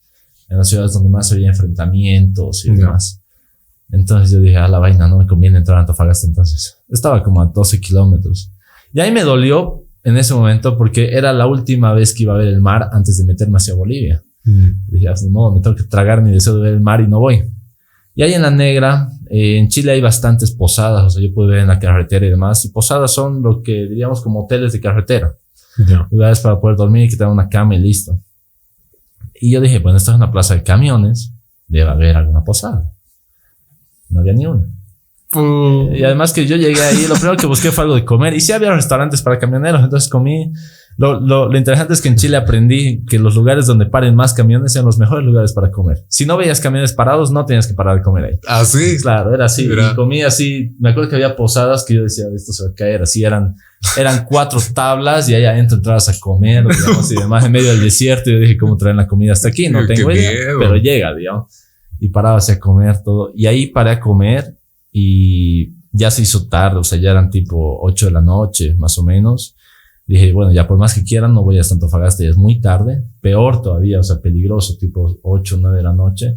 [0.48, 3.22] en las ciudades donde más había enfrentamientos y demás.
[3.90, 6.78] Entonces yo dije, a la vaina, no me conviene entrar a Antofagasta entonces.
[6.88, 8.52] Estaba como a 12 kilómetros.
[8.92, 12.38] Y ahí me dolió en ese momento porque era la última vez que iba a
[12.38, 14.22] ver el mar antes de meterme hacia Bolivia.
[14.44, 14.86] Mm.
[14.88, 17.18] Dije, de modo, me tengo que tragar mi deseo de ver el mar y no
[17.18, 17.44] voy.
[18.16, 21.48] Y ahí en la negra, eh, en Chile hay bastantes posadas, o sea, yo pude
[21.48, 22.64] ver en la carretera y demás.
[22.64, 25.34] Y posadas son lo que diríamos como hoteles de carretera.
[26.10, 28.18] Lugares para poder dormir y que tengan una cama y listo.
[29.34, 31.34] Y yo dije, bueno, esta es una plaza de camiones,
[31.66, 32.90] debe haber alguna posada.
[34.08, 34.66] No había ni una.
[35.94, 38.32] Y además que yo llegué ahí, lo primero que busqué fue algo de comer.
[38.32, 40.52] Y sí había restaurantes para camioneros, entonces comí.
[40.98, 44.32] Lo, lo, lo, interesante es que en Chile aprendí que los lugares donde paren más
[44.32, 46.04] camiones sean los mejores lugares para comer.
[46.08, 48.38] Si no veías camiones parados, no tenías que parar de comer ahí.
[48.48, 48.96] Ah, sí.
[49.02, 49.68] Claro, era así.
[49.70, 50.74] Y comí así.
[50.80, 53.02] Me acuerdo que había posadas que yo decía, esto se va a caer.
[53.02, 53.56] Así eran
[53.96, 57.80] eran cuatro tablas y ahí adentro entrabas a comer, digamos, y demás en medio del
[57.80, 58.30] desierto.
[58.30, 59.68] Y yo dije, ¿cómo traen la comida hasta aquí?
[59.68, 61.52] No tengo idea, pero llega, digamos.
[61.98, 63.32] Y paraba a comer todo.
[63.34, 64.56] Y ahí paré a comer
[64.92, 68.96] y ya se hizo tarde, o sea, ya eran tipo 8 de la noche, más
[68.98, 69.55] o menos.
[70.06, 73.02] Dije, bueno, ya por más que quieran, no voy a Antofagasta, ya es muy tarde.
[73.20, 76.36] Peor todavía, o sea, peligroso, tipo 8, 9 de la noche.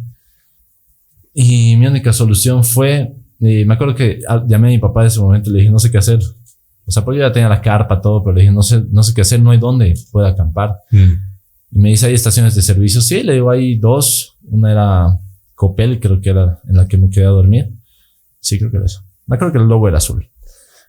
[1.32, 5.20] Y mi única solución fue, eh, me acuerdo que llamé a mi papá en ese
[5.20, 6.20] momento y le dije, no sé qué hacer
[6.90, 9.04] o sea, pues yo ya tenía la carpa, todo, pero le dije, no sé, no
[9.04, 10.78] sé qué hacer, no hay dónde pueda acampar.
[10.90, 11.12] Mm.
[11.70, 13.00] Y me dice, ¿hay estaciones de servicio?
[13.00, 14.36] Sí, le digo, hay dos.
[14.42, 15.18] Una era
[15.54, 17.70] Copel, creo que era en la que me quedé a dormir.
[18.40, 19.04] Sí, creo que era eso.
[19.26, 20.28] Me acuerdo que el logo era azul.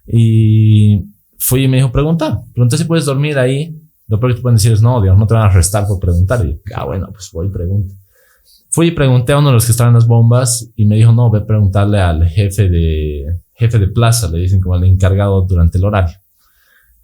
[0.07, 1.05] Y
[1.41, 2.41] fui y me dijo, pregunta.
[2.53, 3.75] Pregunté si puedes dormir ahí.
[4.07, 5.99] Lo peor que te pueden decir es, no, Dios, no te van a arrestar por
[5.99, 6.45] preguntar.
[6.45, 7.95] Y yo, ah, bueno, pues voy y pregunto.
[8.69, 11.11] Fui y pregunté a uno de los que estaban en las bombas y me dijo,
[11.11, 15.41] no, ve a preguntarle al jefe de, jefe de plaza, le dicen como el encargado
[15.41, 16.15] durante el horario.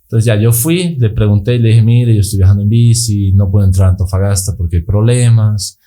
[0.04, 3.34] Entonces ya yo fui, le pregunté y le dije, mire, yo estoy viajando en bici,
[3.34, 5.80] no puedo entrar a Antofagasta porque hay problemas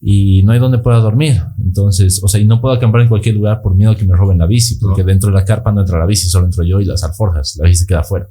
[0.00, 1.42] y no hay donde pueda dormir.
[1.58, 4.16] Entonces, o sea, y no puedo acampar en cualquier lugar por miedo a que me
[4.16, 6.80] roben la bici, porque dentro de la carpa no entra la bici, solo entro yo
[6.80, 8.28] y las alforjas, la bici se queda afuera.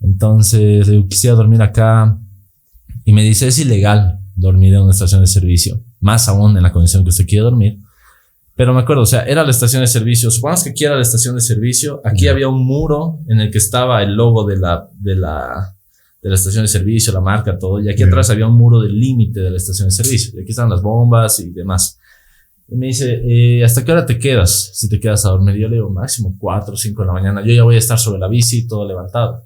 [0.00, 2.18] Entonces, yo quisiera dormir acá
[3.04, 6.72] y me dice, es ilegal dormir en una estación de servicio, más aún en la
[6.72, 7.78] condición que usted quiere dormir
[8.54, 10.30] Pero me acuerdo, o sea, era la estación de servicio.
[10.30, 12.00] Supongamos que aquí era la estación de servicio.
[12.04, 15.76] Aquí había un muro en el que estaba el logo de la, de la,
[16.22, 17.80] de la estación de servicio, la marca, todo.
[17.80, 20.38] Y aquí atrás había un muro del límite de la estación de servicio.
[20.38, 21.98] Y aquí están las bombas y demás.
[22.68, 24.70] Y me dice, eh, ¿hasta qué hora te quedas?
[24.74, 25.56] Si te quedas a dormir.
[25.56, 27.42] Yo le digo, máximo 4 o 5 de la mañana.
[27.44, 29.44] Yo ya voy a estar sobre la bici, todo levantado.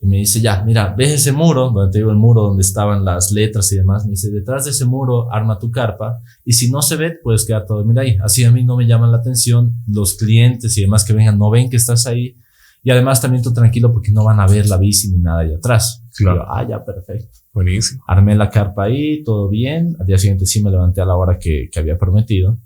[0.00, 3.04] Y me dice, ya, mira, ves ese muro, donde te digo el muro donde estaban
[3.04, 4.04] las letras y demás.
[4.04, 7.44] Me dice, detrás de ese muro arma tu carpa y si no se ve, puedes
[7.44, 8.16] quedarte a dormir ahí.
[8.22, 9.74] Así a mí no me llaman la atención.
[9.86, 12.36] Los clientes y demás que vengan no ven que estás ahí.
[12.86, 15.52] Y además también tú tranquilo porque no van a ver la bici ni nada ahí
[15.52, 16.04] atrás.
[16.16, 16.44] Claro.
[16.48, 17.36] ah, ya, perfecto.
[17.52, 18.04] Buenísimo.
[18.06, 19.96] Armé la carpa ahí, todo bien.
[19.98, 22.58] Al día siguiente sí me levanté a la hora que, que había prometido.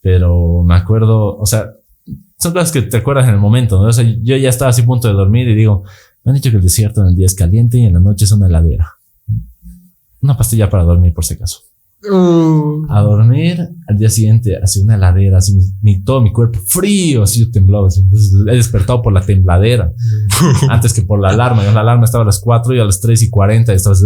[0.00, 1.72] Pero me acuerdo, o sea,
[2.36, 3.86] son cosas que te acuerdas en el momento, ¿no?
[3.86, 5.84] O sea, yo ya estaba así a punto de dormir y digo,
[6.24, 8.24] me han dicho que el desierto en el día es caliente y en la noche
[8.24, 8.94] es una heladera.
[10.20, 11.60] Una pastilla para dormir, por si acaso.
[12.02, 12.86] Uh.
[12.88, 17.40] A dormir, al día siguiente, así una heladera, así mi, todo mi cuerpo frío, así
[17.40, 17.88] yo temblaba.
[17.88, 19.92] he despertado por la tembladera
[20.70, 21.62] antes que por la alarma.
[21.62, 23.96] la alarma estaba a las 4 y a las 3 y 40 estaba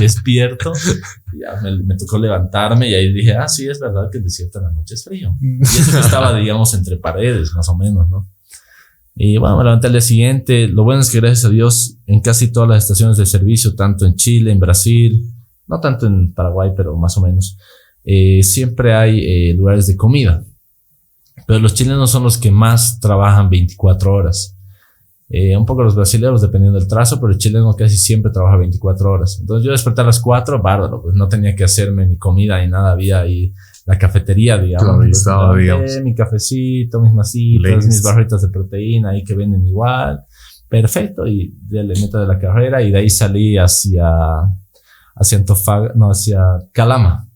[0.00, 0.72] despierto.
[1.38, 4.64] ya me, tocó levantarme y ahí dije, ah, sí, es verdad que el desierto en
[4.64, 5.36] la noche es frío.
[5.40, 8.26] Y eso estaba, digamos, entre paredes, más o menos, ¿no?
[9.14, 10.68] Y bueno, me levanté al día siguiente.
[10.68, 14.06] Lo bueno es que gracias a Dios en casi todas las estaciones de servicio, tanto
[14.06, 15.35] en Chile, en Brasil,
[15.66, 17.58] no tanto en Paraguay, pero más o menos,
[18.04, 20.44] eh, siempre hay eh, lugares de comida.
[21.46, 24.56] Pero los chilenos son los que más trabajan 24 horas.
[25.28, 29.10] Eh, un poco los brasileños dependiendo del trazo, pero el chileno casi siempre trabaja 24
[29.10, 29.38] horas.
[29.40, 32.70] Entonces yo desperté a las 4, bárbaro, pues no tenía que hacerme mi comida ni
[32.70, 33.52] nada, había ahí
[33.86, 35.04] la cafetería, digamos.
[36.02, 40.24] Mi cafecito, mis masitas, mis barritas de proteína ahí que venden igual.
[40.68, 41.26] Perfecto.
[41.26, 44.08] Y le meto de la carrera y de ahí salí hacia,
[45.16, 46.40] hacia Antofagasta, no, hacia
[46.72, 47.28] Calama,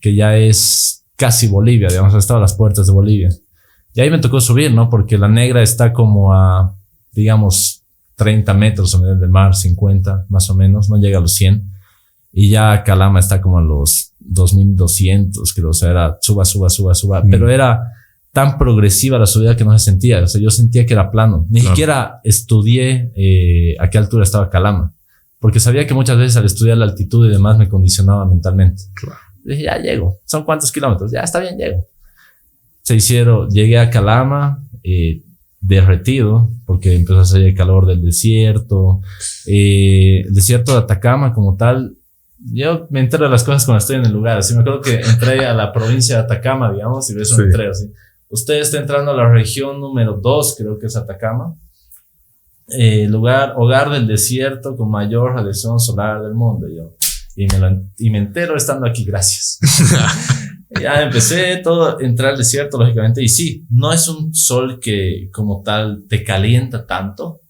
[0.00, 3.30] que ya es casi Bolivia, digamos, estado a las puertas de Bolivia.
[3.94, 4.88] Y ahí me tocó subir, ¿no?
[4.88, 6.74] Porque la negra está como a,
[7.12, 7.84] digamos,
[8.16, 11.70] 30 metros a nivel del mar, 50 más o menos, no llega a los 100.
[12.32, 16.94] Y ya Calama está como a los 2200, creo, o sea, era suba, suba, suba,
[16.94, 17.30] suba, mm.
[17.30, 17.92] pero era
[18.32, 21.46] tan progresiva la subida que no se sentía, o sea, yo sentía que era plano,
[21.50, 24.94] ni siquiera estudié eh, a qué altura estaba Calama,
[25.42, 28.84] porque sabía que muchas veces al estudiar la altitud y demás me condicionaba mentalmente.
[29.44, 31.84] Dije, ya llego, son cuántos kilómetros, ya está bien, llego.
[32.82, 35.20] Se hicieron, llegué a Calama, eh,
[35.60, 39.00] derretido, porque empezó a salir el calor del desierto.
[39.46, 41.96] Eh, el desierto de Atacama como tal
[42.50, 44.38] yo me entero de las cosas cuando estoy en el lugar.
[44.38, 47.62] Así me acuerdo que entré a la provincia de Atacama, digamos, y ves un sí.
[47.62, 47.92] así.
[48.28, 51.54] Usted está entrando a la región número 2, creo que es Atacama.
[52.78, 56.66] Eh, lugar, hogar del desierto con mayor radiación solar del mundo.
[56.68, 56.96] Yo,
[57.36, 59.58] y, me y me entero estando aquí, gracias.
[60.80, 63.22] ya empecé todo, entrar al desierto, lógicamente.
[63.22, 67.40] Y sí, no es un sol que como tal te calienta tanto,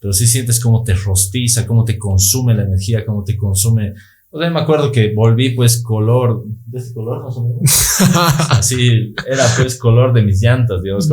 [0.00, 3.94] pero sí sientes cómo te rostiza, cómo te consume la energía, cómo te consume
[4.34, 8.00] o sea, me acuerdo que volví pues color, de ese color más o menos.
[8.50, 11.06] Así, era pues color de mis llantas, digamos,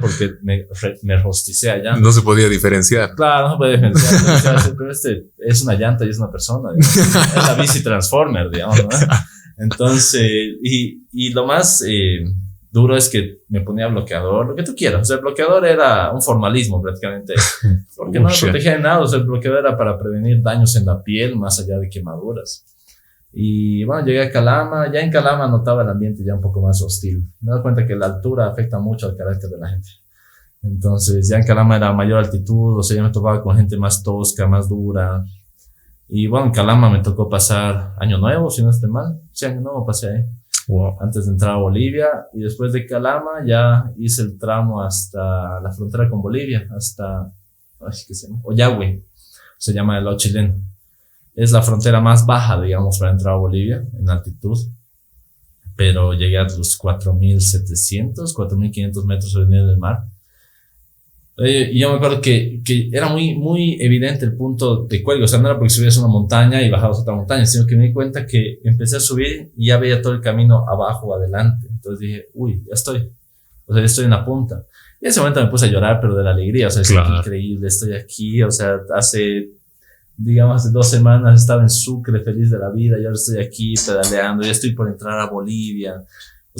[0.00, 0.64] porque me,
[1.02, 1.96] me rosticé allá.
[1.96, 3.14] No se podía diferenciar.
[3.14, 4.74] Claro, no se podía diferenciar.
[4.74, 6.70] Pero este es una llanta y es una persona.
[6.78, 8.88] Es la bici Transformer, digamos, ¿no?
[9.58, 11.84] Entonces, y, y lo más...
[11.86, 12.24] Eh,
[12.70, 15.02] duro es que me ponía bloqueador, lo que tú quieras.
[15.02, 17.34] O sea, el bloqueador era un formalismo prácticamente,
[17.96, 19.00] porque no me protegía de nada.
[19.00, 22.64] O sea, el bloqueador era para prevenir daños en la piel más allá de quemaduras.
[23.32, 26.82] Y bueno, llegué a Calama, ya en Calama notaba el ambiente ya un poco más
[26.82, 27.28] hostil.
[27.40, 29.88] Me doy cuenta que la altura afecta mucho al carácter de la gente.
[30.62, 34.02] Entonces, ya en Calama era mayor altitud, o sea, ya me topaba con gente más
[34.02, 35.24] tosca, más dura.
[36.08, 39.20] Y bueno, en Calama me tocó pasar Año Nuevo, si no estoy mal.
[39.30, 40.24] Sí, Año Nuevo pasé ahí
[41.00, 45.70] antes de entrar a Bolivia y después de Calama ya hice el tramo hasta la
[45.72, 47.32] frontera con Bolivia, hasta,
[48.06, 48.40] ¿qué se llama?
[48.44, 49.04] Oyagüe,
[49.58, 50.54] se llama el lado chileno.
[51.34, 54.58] Es la frontera más baja, digamos, para entrar a Bolivia en altitud,
[55.76, 60.04] pero llegué a los 4.700, 4.500 metros sobre el nivel del mar
[61.46, 65.24] y yo me acuerdo que, que, era muy, muy evidente el punto de cuello.
[65.24, 67.84] O sea, no era porque subías una montaña y bajabas otra montaña, sino que me
[67.84, 71.66] di cuenta que empecé a subir y ya veía todo el camino abajo o adelante.
[71.70, 73.10] Entonces dije, uy, ya estoy.
[73.64, 74.66] O sea, ya estoy en la punta.
[75.00, 76.66] Y en ese momento me puse a llorar, pero de la alegría.
[76.66, 78.42] O sea, es increíble, estoy aquí.
[78.42, 79.48] O sea, hace,
[80.18, 83.74] digamos, hace dos semanas estaba en Sucre feliz de la vida y ahora estoy aquí
[83.74, 84.44] pedaleando.
[84.44, 86.04] Ya estoy por entrar a Bolivia.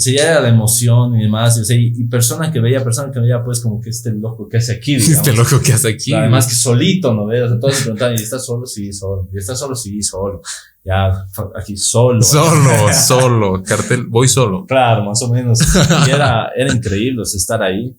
[0.01, 1.59] O sea, ya era la emoción y demás.
[1.59, 4.57] O sea, y, persona que veía, persona que veía, pues como que este loco que
[4.57, 4.95] hace aquí.
[4.97, 5.27] Digamos.
[5.27, 6.11] Este loco que hace aquí.
[6.11, 7.43] Además que solito, ¿no ves?
[7.43, 8.65] O sea, todos se preguntaban, ¿y estás solo?
[8.65, 9.29] Sí, solo.
[9.31, 9.75] ¿Y estás solo?
[9.75, 10.41] Sí, solo.
[10.83, 11.11] ya
[11.55, 12.19] aquí solo.
[12.23, 14.65] Solo, solo, cartel, voy solo.
[14.65, 15.59] Claro, más o menos.
[16.07, 17.95] Y era, era increíble estar ahí.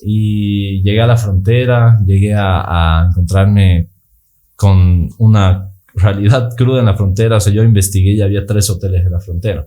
[0.00, 3.90] Y llegué a la frontera, llegué a, a encontrarme
[4.54, 7.36] con una realidad cruda en la frontera.
[7.36, 9.66] O sea, yo investigué y había tres hoteles en la frontera.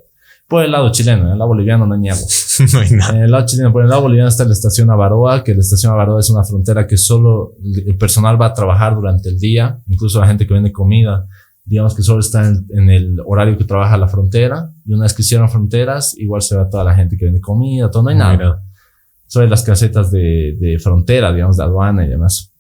[0.50, 2.26] Por el lado chileno, en el lado boliviano no hay agua.
[2.74, 3.16] no hay nada.
[3.16, 5.94] En el lado chileno, por el lado boliviano está la estación Avaroa, que la estación
[5.94, 10.20] Avaroa es una frontera que solo el personal va a trabajar durante el día, incluso
[10.20, 11.28] la gente que vende comida,
[11.64, 15.14] digamos que solo está en, en el horario que trabaja la frontera, y una vez
[15.14, 18.16] que cierran fronteras, igual se va toda la gente que vende comida, todo, no hay
[18.16, 18.32] nada.
[18.32, 18.60] Mira.
[19.28, 22.52] Solo hay las casetas de, de frontera, digamos, de aduana y demás.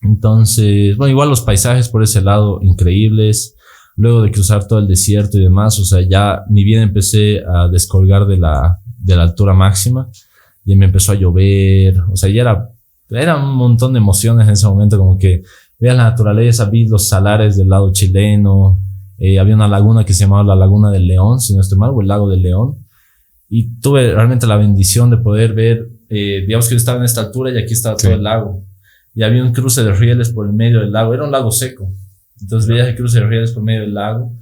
[0.00, 3.56] Entonces, bueno, igual los paisajes por ese lado increíbles.
[4.00, 7.68] Luego de cruzar todo el desierto y demás, o sea, ya ni bien empecé a
[7.68, 10.08] descolgar de la, de la altura máxima,
[10.64, 12.70] ya me empezó a llover, o sea, ya era,
[13.10, 15.42] era un montón de emociones en ese momento, como que
[15.78, 18.80] veas la naturaleza, vi los salares del lado chileno,
[19.18, 21.90] eh, había una laguna que se llamaba la Laguna del León, si no estoy mal,
[21.92, 22.76] o el Lago del León,
[23.50, 27.20] y tuve realmente la bendición de poder ver, eh, digamos que yo estaba en esta
[27.20, 28.06] altura y aquí estaba Sí.
[28.06, 28.64] todo el lago,
[29.14, 31.90] y había un cruce de rieles por el medio del lago, era un lago seco,
[32.40, 34.32] entonces veías el cruce de rieles por medio del lago,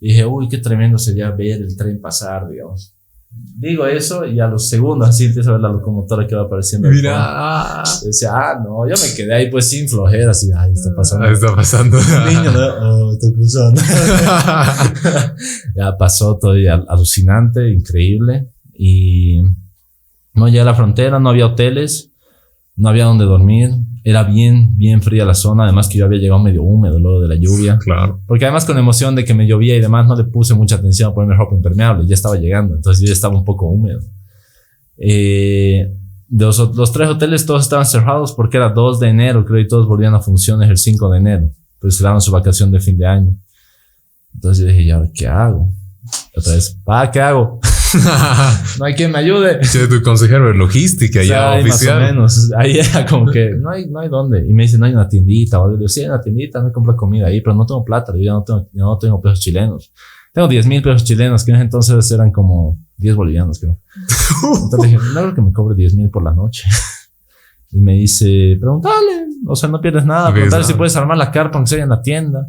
[0.00, 2.94] y dije, uy, qué tremendo sería ver el tren pasar, digamos.
[3.30, 6.88] Digo eso y a los segundos así empiezo a ver la locomotora que va apareciendo.
[6.88, 10.94] Mira, Y decía, ah, no, yo me quedé ahí pues sin flojera, así, ay, está
[10.96, 11.26] pasando.
[11.26, 11.98] ah, está pasando.
[11.98, 13.06] Un niño, ¿no?
[13.08, 13.80] Oh, estoy cruzando.
[15.76, 18.48] ya pasó todo y al- alucinante, increíble.
[18.72, 19.40] Y
[20.34, 22.10] no llegué a la frontera, no había hoteles,
[22.78, 23.70] no había donde dormir.
[24.04, 25.64] Era bien, bien fría la zona.
[25.64, 27.76] Además que yo había llegado medio húmedo luego de la lluvia.
[27.78, 28.22] claro.
[28.26, 31.10] Porque además con emoción de que me llovía y demás, no le puse mucha atención
[31.10, 32.06] a ponerme ropa impermeable.
[32.06, 34.00] Ya estaba llegando, entonces yo ya estaba un poco húmedo.
[34.96, 35.92] Eh,
[36.28, 39.68] de los, los tres hoteles todos estaban cerrados porque era 2 de enero, creo, y
[39.68, 41.50] todos volvían a funciones el 5 de enero.
[41.80, 43.36] Pues se daban su vacación de fin de año.
[44.34, 45.72] Entonces yo dije, ¿y ahora qué hago?
[46.36, 47.60] Otra vez, pa, ¿qué hago?
[48.78, 49.60] no hay quien me ayude.
[49.60, 52.00] Che, tu consejero de logística O sea, ya ahí más o oficial.
[52.00, 52.50] menos.
[52.56, 54.46] Ahí era como que no hay, no hay dónde.
[54.46, 55.60] Y me dice, no hay una tiendita.
[55.60, 55.70] O.
[55.70, 58.12] Yo digo, sí, hay una tiendita, me compro comida ahí, pero no tengo plata.
[58.14, 59.92] Yo ya no tengo, ya no tengo pesos chilenos.
[60.32, 63.80] Tengo 10 mil pesos chilenos, que en ese entonces eran como 10 bolivianos, creo.
[64.64, 66.64] Entonces le dije, no creo que me cobre 10 mil por la noche.
[67.70, 71.30] Y me dice, pregúntale, o sea, no pierdes nada, No pregúntale si puedes armar la
[71.30, 72.46] carpa aunque sea en la tienda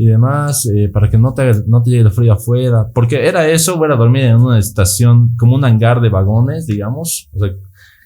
[0.00, 2.90] y demás, eh, para que no te, no te llegue el frío afuera.
[2.94, 7.38] Porque era eso, era dormir en una estación, como un hangar de vagones, digamos, o
[7.38, 7.50] sea,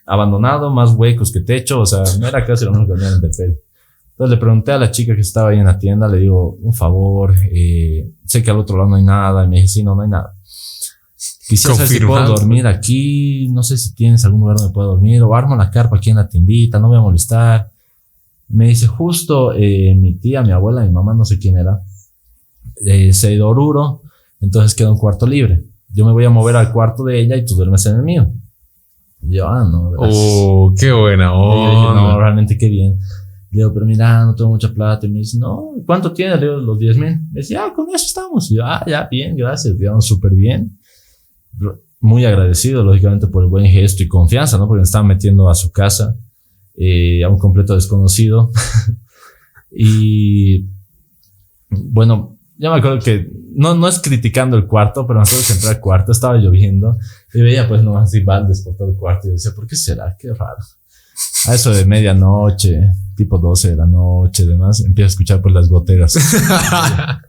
[0.04, 3.14] abandonado, más huecos que techo, o sea, no era casi lo mismo que dormir en
[3.14, 3.60] intemperie.
[4.10, 6.72] Entonces le pregunté a la chica que estaba ahí en la tienda, le digo, un
[6.72, 9.94] favor, eh, sé que al otro lado no hay nada, y me dice, sí, no,
[9.94, 10.34] no hay nada.
[11.16, 15.32] Saber si puedo dormir aquí, no sé si tienes algún lugar donde pueda dormir, o
[15.32, 17.70] armo la carpa aquí en la tiendita, no voy a molestar.
[18.54, 21.80] Me dice, justo eh, mi tía, mi abuela, mi mamá, no sé quién era,
[22.86, 24.02] eh, se ha ido a Oruro,
[24.40, 25.64] entonces queda un cuarto libre.
[25.92, 28.32] Yo me voy a mover al cuarto de ella y tú duermes en el mío.
[29.22, 30.22] Y yo, ah, no, gracias.
[30.22, 32.18] Oh, qué buena Y yo dije, no, onda.
[32.18, 32.98] realmente qué bien.
[33.50, 35.06] Le digo, pero mira, no tengo mucha plata.
[35.06, 36.40] Y me dice, no, ¿cuánto tienes?
[36.40, 37.20] Le digo, los 10 mil.
[37.32, 38.50] Me dice, ah, con eso estamos.
[38.50, 39.76] Y yo, ah, ya, bien, gracias.
[39.78, 40.78] Digamos, súper bien.
[42.00, 44.66] Muy agradecido, lógicamente, por el buen gesto y confianza, ¿no?
[44.66, 46.16] Porque me estaban metiendo a su casa,
[46.76, 48.50] eh, a un completo desconocido.
[49.70, 50.66] y
[51.70, 55.52] bueno, yo me acuerdo que no, no es criticando el cuarto, pero me acuerdo que
[55.52, 56.96] entré al cuarto, estaba lloviendo
[57.32, 60.16] y veía pues nomás así baldes por todo el cuarto y decía, ¿por qué será?
[60.18, 60.58] Qué raro.
[61.46, 62.80] A eso de medianoche,
[63.16, 66.16] tipo 12 de la noche, demás, empiezo a escuchar pues las goteras.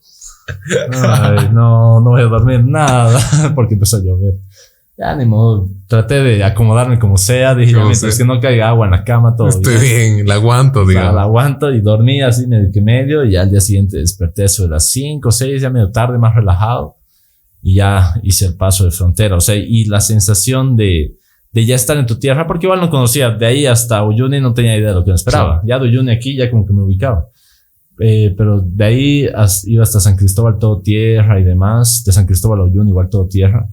[0.92, 3.20] Ay, no, no voy a dormir nada
[3.56, 4.36] porque empezó a llover.
[4.98, 8.86] Ya ni modo, traté de acomodarme como sea, dije, ya, mientras que no caiga agua
[8.88, 10.26] en la cama, todo Estoy bien.
[10.26, 11.22] la aguanto, O sea, la digamos.
[11.22, 14.70] aguanto y dormí así medio que medio y ya al día siguiente desperté eso de
[14.70, 16.96] las 5 o 6, ya medio tarde, más relajado
[17.62, 19.36] y ya hice el paso de frontera.
[19.36, 21.16] O sea, y la sensación de,
[21.52, 24.54] de ya estar en tu tierra, porque igual no conocía, de ahí hasta Uyuni no
[24.54, 25.62] tenía idea de lo que me esperaba.
[25.66, 27.26] Ya de Uyuni aquí ya como que me ubicaba.
[28.00, 29.28] Eh, pero de ahí
[29.66, 33.28] iba hasta San Cristóbal todo tierra y demás, de San Cristóbal a Uyuni igual todo
[33.28, 33.68] tierra.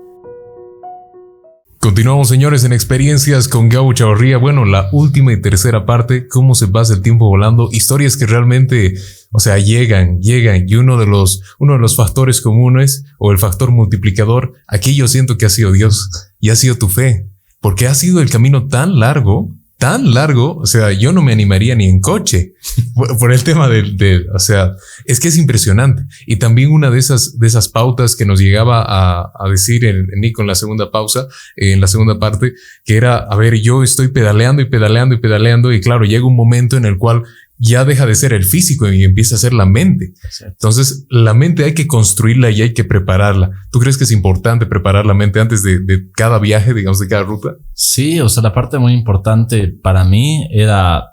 [1.88, 4.36] Continuamos, señores, en experiencias con Gabo Chavarría.
[4.36, 8.92] Bueno, la última y tercera parte, cómo se pasa el tiempo volando, historias que realmente,
[9.32, 10.64] o sea, llegan, llegan.
[10.68, 15.08] Y uno de los, uno de los factores comunes o el factor multiplicador, aquí yo
[15.08, 18.68] siento que ha sido Dios y ha sido tu fe, porque ha sido el camino
[18.68, 22.54] tan largo tan largo, o sea, yo no me animaría ni en coche
[23.20, 24.72] por, el tema de, o sea,
[25.04, 26.02] es que es impresionante.
[26.26, 30.42] Y también una de esas, de esas pautas que nos llegaba a, decir en, Nico
[30.42, 32.54] en la segunda pausa, en la segunda parte,
[32.84, 36.36] que era, a ver, yo estoy pedaleando y pedaleando y pedaleando y claro, llega un
[36.36, 37.22] momento en el cual
[37.58, 40.12] ya deja de ser el físico y empieza a ser la mente.
[40.46, 43.50] Entonces, la mente hay que construirla y hay que prepararla.
[43.70, 47.24] ¿Tú crees que es importante preparar la mente antes de, cada viaje, digamos, de cada
[47.24, 47.56] ruta?
[47.74, 51.04] Sí, o sea, la parte muy importante para mí era,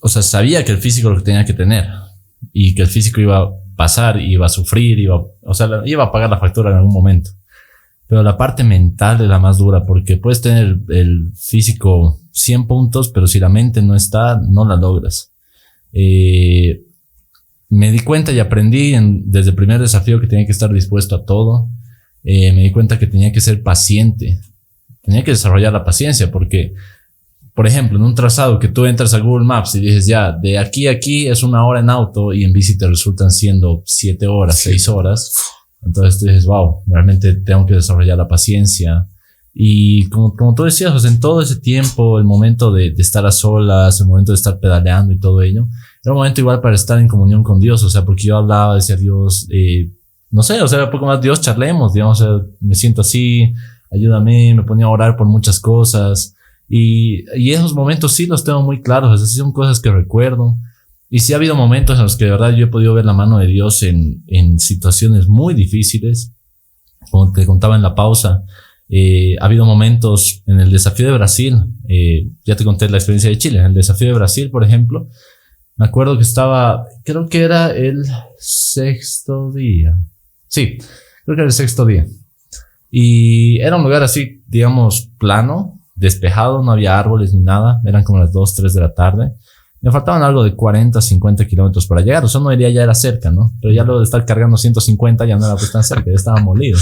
[0.00, 1.86] o sea, sabía que el físico lo tenía que tener
[2.52, 6.12] y que el físico iba a pasar, iba a sufrir, iba, o sea, iba a
[6.12, 7.30] pagar la factura en algún momento.
[8.14, 13.08] Pero la parte mental es la más dura porque puedes tener el físico 100 puntos,
[13.08, 15.32] pero si la mente no está, no la logras.
[15.92, 16.84] Eh,
[17.70, 18.94] me di cuenta y aprendí
[19.24, 21.68] desde el primer desafío que tenía que estar dispuesto a todo.
[22.22, 24.38] Eh, me di cuenta que tenía que ser paciente.
[25.02, 26.72] Tenía que desarrollar la paciencia porque,
[27.52, 30.56] por ejemplo, en un trazado que tú entras a Google Maps y dices ya, de
[30.56, 34.28] aquí a aquí es una hora en auto y en bici te resultan siendo siete
[34.28, 35.32] horas, seis horas
[35.84, 39.06] entonces tú dices, wow, realmente tengo que desarrollar la paciencia.
[39.52, 43.30] Y como, como tú decías, en todo ese tiempo, el momento de, de, estar a
[43.30, 45.68] solas, el momento de estar pedaleando y todo ello,
[46.02, 48.74] era un momento igual para estar en comunión con Dios, o sea, porque yo hablaba,
[48.74, 49.90] decía Dios, eh,
[50.30, 53.54] no sé, o sea, un poco más, Dios, charlemos, digamos, o sea, me siento así,
[53.92, 56.34] ayúdame, me ponía a orar por muchas cosas.
[56.68, 60.56] Y, y esos momentos sí los tengo muy claros, es son cosas que recuerdo.
[61.10, 63.12] Y sí ha habido momentos en los que de verdad yo he podido ver la
[63.12, 66.32] mano de Dios en, en situaciones muy difíciles,
[67.10, 68.42] como te contaba en la pausa.
[68.88, 71.56] Eh, ha habido momentos en el desafío de Brasil,
[71.88, 75.08] eh, ya te conté la experiencia de Chile, en el desafío de Brasil, por ejemplo,
[75.76, 78.04] me acuerdo que estaba, creo que era el
[78.38, 79.96] sexto día.
[80.46, 80.78] Sí,
[81.24, 82.06] creo que era el sexto día.
[82.90, 88.20] Y era un lugar así, digamos, plano, despejado, no había árboles ni nada, eran como
[88.20, 89.32] las 2, 3 de la tarde.
[89.84, 92.24] Me faltaban algo de 40, 50 kilómetros para llegar.
[92.24, 93.52] O sea, no iría ya era cerca, ¿no?
[93.60, 96.40] Pero ya luego de estar cargando 150 ya no era pues tan cerca, ya estaba
[96.40, 96.78] molido.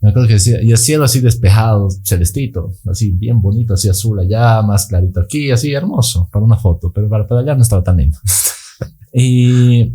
[0.00, 4.20] Me acuerdo que decía, y el cielo así despejado, celestito, así bien bonito, así azul
[4.20, 7.96] allá, más clarito aquí, así hermoso para una foto, pero para pedalear no estaba tan
[7.96, 8.16] lindo.
[9.12, 9.92] y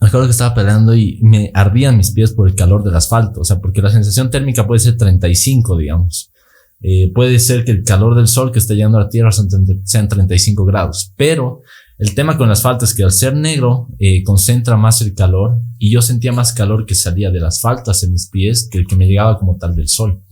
[0.00, 3.42] me acuerdo que estaba pedaleando y me ardían mis pies por el calor del asfalto,
[3.42, 6.32] o sea, porque la sensación térmica puede ser 35, digamos.
[6.80, 10.08] Eh, puede ser que el calor del sol que está llegando a la Tierra sean
[10.08, 11.62] 35 grados, pero
[11.96, 15.60] el tema con el asfalto es que al ser negro eh, concentra más el calor
[15.78, 18.86] y yo sentía más calor que salía de las faltas en mis pies que el
[18.86, 20.22] que me llegaba como tal del sol.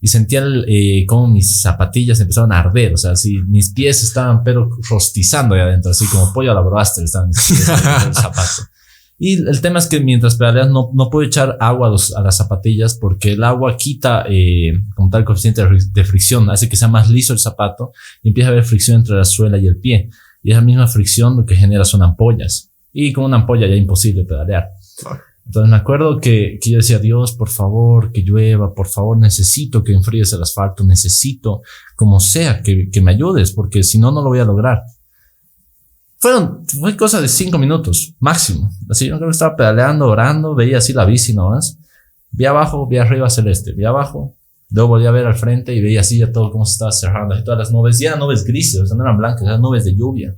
[0.00, 4.42] Y sentía eh, como mis zapatillas empezaban a arder, o sea, así mis pies estaban
[4.42, 8.14] pero rostizando ahí adentro, así como pollo a la broaster estaban mis pies en el
[8.14, 8.62] zapato.
[9.22, 12.96] Y el tema es que mientras pedaleas no, no puedo echar agua a, las zapatillas
[12.98, 15.62] porque el agua quita eh, como tal coeficiente
[15.92, 17.92] de, fricción, hace que sea más liso el zapato
[18.22, 20.08] y empieza a haber fricción entre la suela y el pie.
[20.42, 22.72] Y esa misma fricción lo que genera son ampollas.
[22.94, 24.70] Y con una ampolla ya es imposible pedalear.
[25.44, 29.84] Entonces me acuerdo que, que yo decía, Dios, por favor, que llueva, por favor, necesito
[29.84, 31.60] que enfríes el asfalto, necesito,
[31.94, 34.82] como sea, que, que me ayudes, porque si no, no lo voy a lograr.
[36.20, 38.70] Fueron, fue cosa de cinco minutos, máximo.
[38.90, 41.78] Así yo creo que estaba pedaleando, orando, veía así la bici nomás.
[42.30, 44.36] Vi abajo, vi arriba celeste, vi abajo.
[44.68, 47.38] Luego volví a ver al frente y veía así ya todo cómo se estaba cerrando.
[47.38, 49.96] Y todas las nubes, ya nubes grises, o sea, no eran blancas, eran nubes de
[49.96, 50.36] lluvia.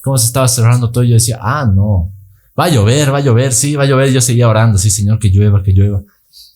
[0.00, 1.02] Cómo se estaba cerrando todo.
[1.02, 2.12] Y yo decía, ah, no,
[2.58, 4.12] va a llover, va a llover, sí, va a llover.
[4.12, 6.04] Yo seguía orando, sí, Señor, que llueva, que llueva.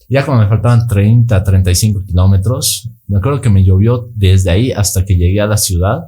[0.07, 5.03] Ya cuando me faltaban 30, 35 kilómetros, me acuerdo que me llovió desde ahí hasta
[5.03, 6.03] que llegué a la ciudad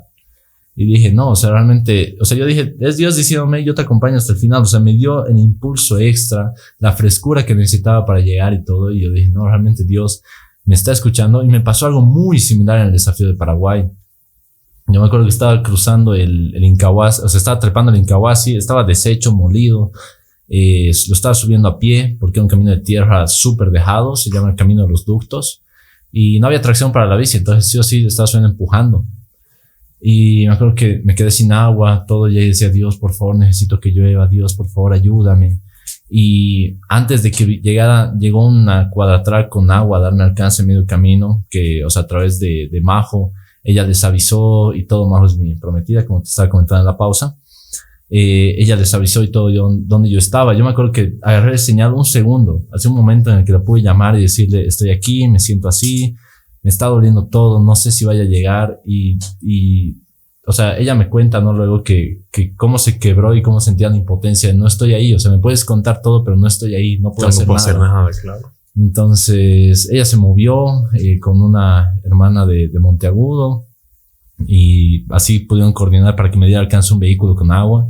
[0.75, 3.83] y dije, no, o sea, realmente, o sea, yo dije, es Dios diciéndome, yo te
[3.83, 8.05] acompaño hasta el final, o sea, me dio el impulso extra, la frescura que necesitaba
[8.05, 10.21] para llegar y todo, y yo dije, no, realmente Dios
[10.65, 13.85] me está escuchando, y me pasó algo muy similar en el desafío de Paraguay.
[14.87, 18.55] Yo me acuerdo que estaba cruzando el, el Incahuasi, o sea, estaba trepando el Incahuasi,
[18.55, 19.91] estaba deshecho, molido,
[20.49, 24.31] eh, lo estaba subiendo a pie, porque era un camino de tierra súper dejado, se
[24.31, 25.61] llama el Camino de los Ductos,
[26.11, 29.05] y no había tracción para la bici, entonces sí o sí estaba suena empujando.
[30.05, 33.79] Y me acuerdo que me quedé sin agua, todo, y decía, Dios, por favor, necesito
[33.79, 35.61] que llueva, Dios, por favor, ayúdame.
[36.09, 40.85] Y antes de que llegara, llegó una cuadratrack con agua a darme alcance en medio
[40.85, 43.31] camino, que, o sea, a través de, de Majo,
[43.63, 46.97] ella les avisó y todo, Majo es mi prometida, como te estaba comentando en la
[46.97, 47.37] pausa.
[48.09, 50.53] Eh, ella les avisó y todo yo, donde yo estaba.
[50.53, 53.53] Yo me acuerdo que agarré el señal un segundo, hace un momento en el que
[53.53, 56.13] la pude llamar y decirle, estoy aquí, me siento así,
[56.63, 59.97] me está doliendo todo, no sé si vaya a llegar y, y
[60.45, 61.53] o sea, ella me cuenta, ¿no?
[61.53, 65.19] Luego que, que cómo se quebró y cómo sentía la impotencia, no estoy ahí, o
[65.19, 68.09] sea, me puedes contar todo, pero no estoy ahí, no puedo, hacer, hacer, nada.
[68.21, 68.51] claro.
[68.75, 73.67] Entonces, ella se movió eh, con una hermana de, de Monteagudo,
[74.47, 77.87] y así pudieron coordinar para que me diera alcance un vehículo con agua.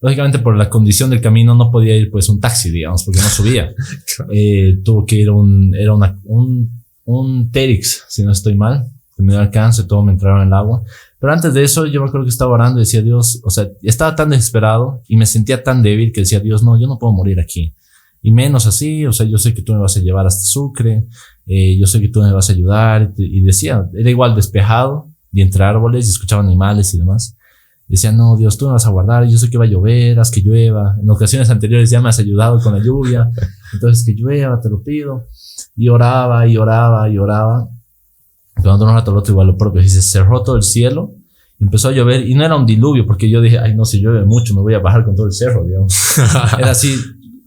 [0.00, 3.28] Lógicamente por la condición del camino no podía ir pues un taxi, digamos, porque no
[3.28, 3.70] subía.
[4.32, 8.86] eh, tuvo que ir un, era una, un, un Terix, si no estoy mal,
[9.16, 10.82] que me dio alcance, todo me entraron en el agua.
[11.18, 13.68] Pero antes de eso yo me acuerdo que estaba orando y decía Dios, o sea,
[13.82, 17.14] estaba tan desesperado y me sentía tan débil que decía Dios, no, yo no puedo
[17.14, 17.74] morir aquí.
[18.20, 21.06] Y menos así, o sea, yo sé que tú me vas a llevar hasta Sucre,
[21.46, 23.12] eh, yo sé que tú me vas a ayudar.
[23.16, 27.36] Y decía, era igual despejado, y entre árboles y escuchaba animales y demás.
[27.88, 30.30] Decía, no, Dios, tú me vas a guardar, yo sé que va a llover, haz
[30.30, 30.96] que llueva.
[31.00, 33.30] En ocasiones anteriores ya me has ayudado con la lluvia,
[33.72, 35.26] entonces que llueva, te lo pido.
[35.76, 37.68] Y oraba y oraba y oraba.
[38.62, 41.12] Cuando un rato al otro igual lo propio, y se cerró todo el cielo,
[41.58, 44.24] empezó a llover y no era un diluvio, porque yo dije, ay, no, si llueve
[44.24, 46.18] mucho, me voy a bajar con todo el cerro, digamos.
[46.58, 46.96] Era así,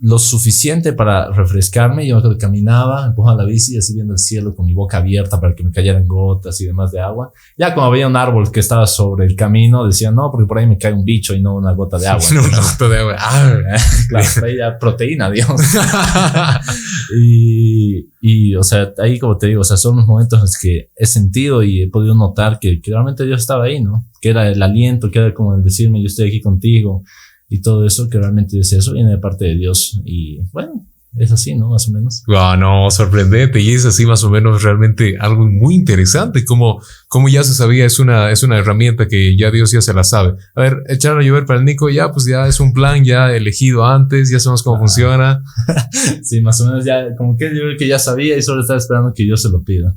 [0.01, 2.07] lo suficiente para refrescarme.
[2.07, 5.63] Yo caminaba, empujaba la bici, así viendo el cielo con mi boca abierta para que
[5.63, 7.31] me cayeran gotas y demás de agua.
[7.57, 10.67] Ya como había un árbol que estaba sobre el camino, decía, no, porque por ahí
[10.67, 12.23] me cae un bicho y no una gota de agua.
[12.33, 13.15] no, una gota de agua.
[13.19, 13.57] Ah,
[14.09, 15.61] claro, ya proteína, digamos.
[17.21, 20.57] y, y, o sea, ahí como te digo, o sea, son los momentos en los
[20.57, 24.05] que he sentido y he podido notar que, que realmente Dios estaba ahí, ¿no?
[24.21, 27.03] Que era el aliento, que era como el decirme, yo estoy aquí contigo
[27.49, 29.99] y todo eso, que realmente es eso, viene de parte de Dios.
[30.05, 30.85] Y bueno,
[31.17, 31.69] es así, ¿no?
[31.69, 32.23] Más o menos.
[32.27, 33.59] Wow, no, sorprendente.
[33.59, 37.85] Y es así más o menos realmente algo muy interesante, como, como ya se sabía,
[37.85, 40.35] es una, es una herramienta que ya Dios ya se la sabe.
[40.55, 43.33] A ver, echar a llover para el Nico, ya, pues ya es un plan ya
[43.33, 44.79] elegido antes, ya sabemos cómo ah.
[44.79, 45.43] funciona.
[46.23, 49.11] sí, más o menos ya, como que yo que ya sabía y solo estaba esperando
[49.15, 49.95] que Dios se lo pida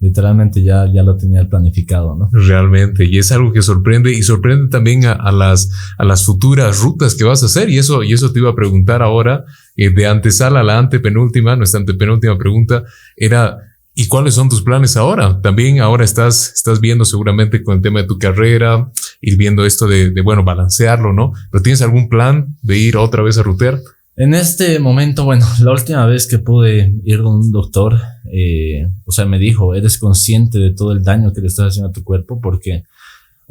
[0.00, 2.28] literalmente ya, ya lo tenía planificado, ¿no?
[2.32, 7.14] Realmente, y es algo que sorprende y sorprende también a, las, a las futuras rutas
[7.14, 7.68] que vas a hacer.
[7.68, 9.44] Y eso, y eso te iba a preguntar ahora,
[9.76, 12.84] eh, de antesala a la antepenúltima, nuestra antepenúltima pregunta
[13.16, 13.58] era,
[13.94, 15.40] ¿y cuáles son tus planes ahora?
[15.40, 18.90] También ahora estás, estás viendo seguramente con el tema de tu carrera,
[19.20, 21.32] ir viendo esto de, de bueno, balancearlo, ¿no?
[21.50, 23.80] Pero ¿tienes algún plan de ir otra vez a rutear?
[24.20, 28.00] En este momento, bueno, la última vez que pude ir con un doctor,
[28.32, 31.90] eh, o sea, me dijo, eres consciente de todo el daño que le estás haciendo
[31.90, 32.82] a tu cuerpo, porque,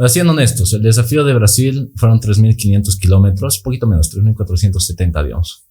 [0.07, 5.63] siendo honestos, el desafío de Brasil fueron 3.500 kilómetros, poquito menos, 3.470, digamos.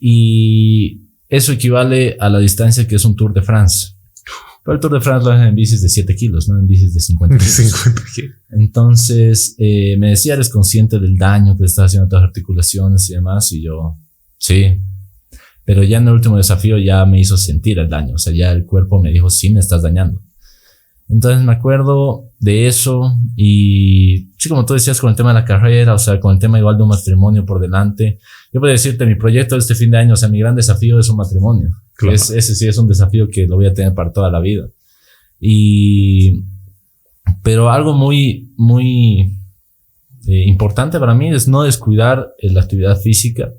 [0.00, 3.88] Y eso equivale a la distancia que es un Tour de France.
[4.64, 6.94] Pero el Tour de France lo hacen en bicis de 7 kilos, no en bicis
[6.94, 7.52] de 50 kilos.
[7.52, 8.36] 50 kilos.
[8.52, 13.10] Entonces, eh, me decía, eres consciente del daño que le estás haciendo a tus articulaciones
[13.10, 13.98] y demás, y yo,
[14.44, 14.78] Sí.
[15.64, 18.16] Pero ya en el último desafío ya me hizo sentir el daño.
[18.16, 20.20] O sea, ya el cuerpo me dijo, sí, me estás dañando.
[21.08, 25.46] Entonces me acuerdo de eso y sí, como tú decías con el tema de la
[25.46, 28.18] carrera, o sea, con el tema igual de un matrimonio por delante,
[28.52, 30.98] yo puedo decirte, mi proyecto de este fin de año, o sea, mi gran desafío
[30.98, 31.70] es un matrimonio.
[32.10, 34.68] Es, ese sí es un desafío que lo voy a tener para toda la vida.
[35.40, 36.42] Y,
[37.42, 39.38] pero algo muy, muy
[40.26, 43.50] eh, importante para mí es no descuidar eh, la actividad física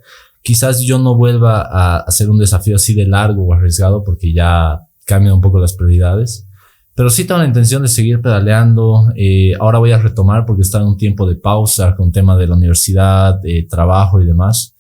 [0.46, 4.80] quizás yo no vuelva a hacer un desafío así de largo o arriesgado porque ya
[5.04, 6.48] cambian un poco las prioridades.
[6.94, 9.12] Pero sí tengo la intención de seguir pedaleando.
[9.16, 12.46] Eh, ahora voy a retomar porque está en un tiempo de pausa con tema de
[12.46, 14.76] la universidad, de trabajo y demás.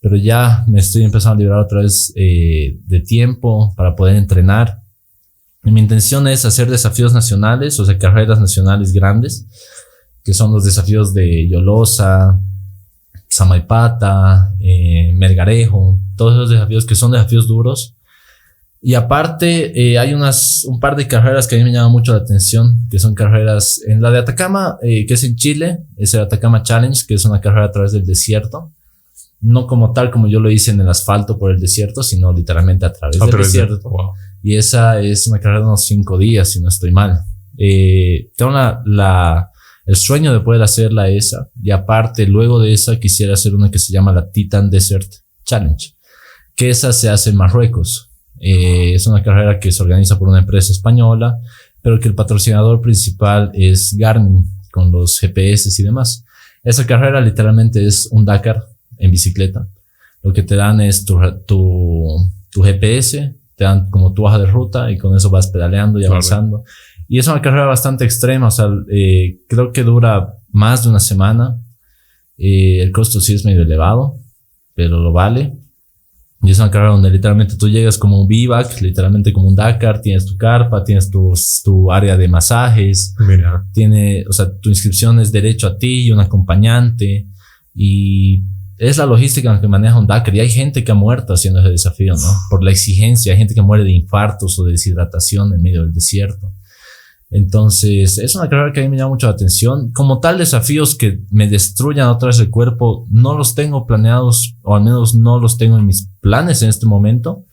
[0.00, 4.82] Pero ya me estoy empezando a liberar otra vez eh, de tiempo para poder entrenar.
[5.62, 9.46] Mi intención es hacer desafíos nacionales, o sea, carreras nacionales grandes,
[10.22, 12.38] que son los desafíos de Yolosa,
[13.28, 17.94] Samaipata, eh, Mergarejo, todos esos desafíos que son desafíos duros.
[18.80, 22.12] Y aparte, eh, hay unas, un par de carreras que a mí me llaman mucho
[22.12, 26.14] la atención, que son carreras en la de Atacama, eh, que es en Chile, es
[26.14, 28.72] el Atacama Challenge, que es una carrera a través del desierto.
[29.40, 32.86] No como tal, como yo lo hice en el asfalto por el desierto, sino literalmente
[32.86, 33.80] a través del desierto.
[34.42, 37.22] Y esa es una carrera de unos cinco días, si no estoy mal.
[37.56, 39.50] tengo la, la
[39.86, 41.48] el sueño de poder hacerla esa.
[41.62, 45.10] Y aparte, luego de esa, quisiera hacer una que se llama la Titan Desert
[45.44, 45.94] Challenge,
[46.54, 48.10] que esa se hace en Marruecos.
[48.40, 51.38] Eh, es una carrera que se organiza por una empresa española,
[51.80, 56.24] pero que el patrocinador principal es Garmin con los GPS y demás.
[56.64, 58.64] Esa carrera literalmente es un Dakar
[58.98, 59.68] en bicicleta.
[60.22, 64.46] Lo que te dan es tu, tu, tu GPS, te dan como tu hoja de
[64.46, 66.64] ruta y con eso vas pedaleando y avanzando.
[67.08, 71.00] Y es una carrera bastante extrema, o sea, eh, creo que dura más de una
[71.00, 71.60] semana.
[72.36, 74.16] Eh, el costo sí es medio elevado,
[74.74, 75.56] pero lo vale.
[76.42, 80.00] Y es una carrera donde literalmente tú llegas como un bivac, literalmente como un Dakar,
[80.00, 81.32] tienes tu carpa, tienes tu,
[81.64, 83.14] tu área de masajes.
[83.18, 83.64] Mira.
[83.72, 87.26] Tiene, o sea, tu inscripción es derecho a ti y un acompañante.
[87.74, 88.44] Y
[88.76, 90.34] es la logística que maneja un Dakar.
[90.34, 92.28] Y hay gente que ha muerto haciendo ese desafío, ¿no?
[92.50, 93.32] Por la exigencia.
[93.32, 96.52] Hay gente que muere de infartos o de deshidratación en medio del desierto.
[97.30, 99.90] Entonces, es una carrera que a mí me llama mucho la atención.
[99.92, 104.76] Como tal, desafíos que me destruyan otra vez el cuerpo, no los tengo planeados, o
[104.76, 107.44] al menos no los tengo en mis planes en este momento,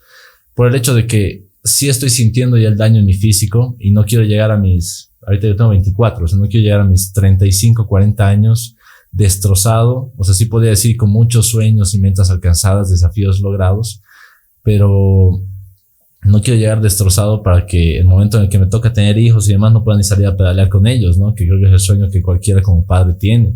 [0.54, 3.92] por el hecho de que sí estoy sintiendo ya el daño en mi físico y
[3.92, 6.86] no quiero llegar a mis, ahorita yo tengo 24, o sea, no quiero llegar a
[6.86, 8.76] mis 35, 40 años
[9.12, 14.02] destrozado, o sea, sí podría decir con muchos sueños y metas alcanzadas, desafíos logrados,
[14.62, 15.42] pero
[16.26, 19.48] no quiero llegar destrozado para que el momento en el que me toca tener hijos
[19.48, 21.34] y demás no puedan ni salir a pedalear con ellos, ¿no?
[21.36, 23.56] Que creo que es el sueño que cualquiera como padre tiene.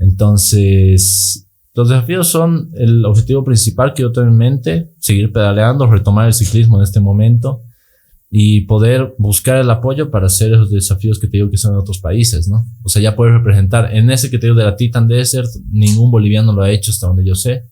[0.00, 6.26] Entonces, los desafíos son el objetivo principal que yo tengo en mente, seguir pedaleando, retomar
[6.26, 7.62] el ciclismo en este momento
[8.30, 11.80] y poder buscar el apoyo para hacer esos desafíos que te digo que son en
[11.80, 12.64] otros países, ¿no?
[12.82, 16.10] O sea, ya poder representar en ese que te digo de la Titan Desert, ningún
[16.10, 17.64] boliviano lo ha hecho hasta donde yo sé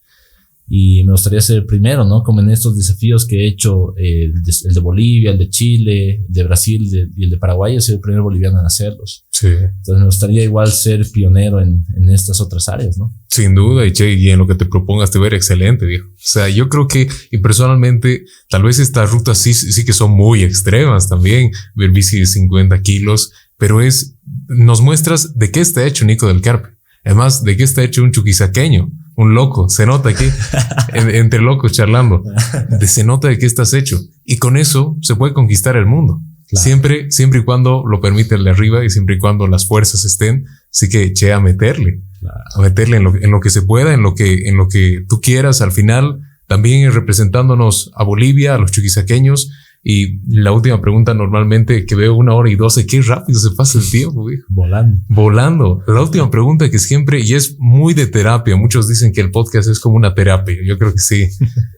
[0.70, 2.22] y me gustaría ser el primero, ¿no?
[2.22, 6.32] Como en estos desafíos que he hecho, eh, el, de, Bolivia, el de Chile, el
[6.32, 9.24] de Brasil y el de Paraguay, he sido el primer boliviano en hacerlos.
[9.30, 9.46] Sí.
[9.46, 13.14] Entonces me gustaría igual ser pionero en, en estas otras áreas, ¿no?
[13.28, 16.08] Sin duda, y, che, y en lo que te propongas te ver excelente, viejo.
[16.08, 20.10] O sea, yo creo que, y personalmente, tal vez estas rutas sí, sí que son
[20.10, 24.16] muy extremas también, ver bici de 50 kilos, pero es,
[24.48, 26.76] nos muestras de qué está hecho Nico del Carpe.
[27.04, 30.26] Además, de qué está hecho un chuquisaqueño un loco, se nota aquí,
[30.94, 32.22] entre locos charlando,
[32.86, 33.98] se nota de qué estás hecho.
[34.24, 36.20] Y con eso se puede conquistar el mundo.
[36.46, 40.04] Siempre, siempre y cuando lo permite el de arriba y siempre y cuando las fuerzas
[40.04, 42.00] estén, sí que che a meterle,
[42.56, 45.04] a meterle en lo, en lo, que se pueda, en lo que, en lo que
[45.08, 45.62] tú quieras.
[45.62, 49.50] Al final, también representándonos a Bolivia, a los chuquisaqueños,
[49.82, 53.78] y la última pregunta normalmente que veo una hora y doce, qué rápido se pasa
[53.78, 55.00] el tiempo, Volando.
[55.08, 55.82] Volando.
[55.86, 59.68] La última pregunta que siempre, y es muy de terapia, muchos dicen que el podcast
[59.68, 61.28] es como una terapia, yo creo que sí.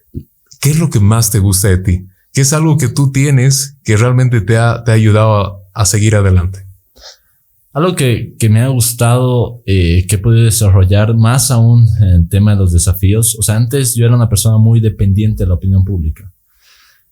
[0.61, 2.07] ¿Qué es lo que más te gusta de ti?
[2.33, 6.15] ¿Qué es algo que tú tienes que realmente te ha, te ha ayudado a, seguir
[6.15, 6.65] adelante?
[7.73, 12.29] Algo que, que me ha gustado, eh, que he podido desarrollar más aún en el
[12.29, 13.37] tema de los desafíos.
[13.39, 16.31] O sea, antes yo era una persona muy dependiente de la opinión pública.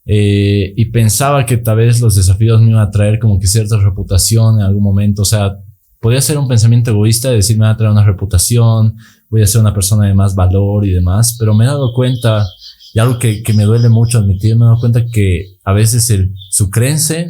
[0.06, 3.78] Eh, y pensaba que tal vez los desafíos me iban a traer como que cierta
[3.78, 5.22] reputación en algún momento.
[5.22, 5.58] O sea,
[6.00, 8.96] podía ser un pensamiento egoísta de decir me va a traer una reputación,
[9.30, 12.46] voy a ser una persona de más valor y demás, pero me he dado cuenta,
[12.94, 16.10] y algo que, que me duele mucho admitir, me he dado cuenta que a veces
[16.10, 17.28] el sucrense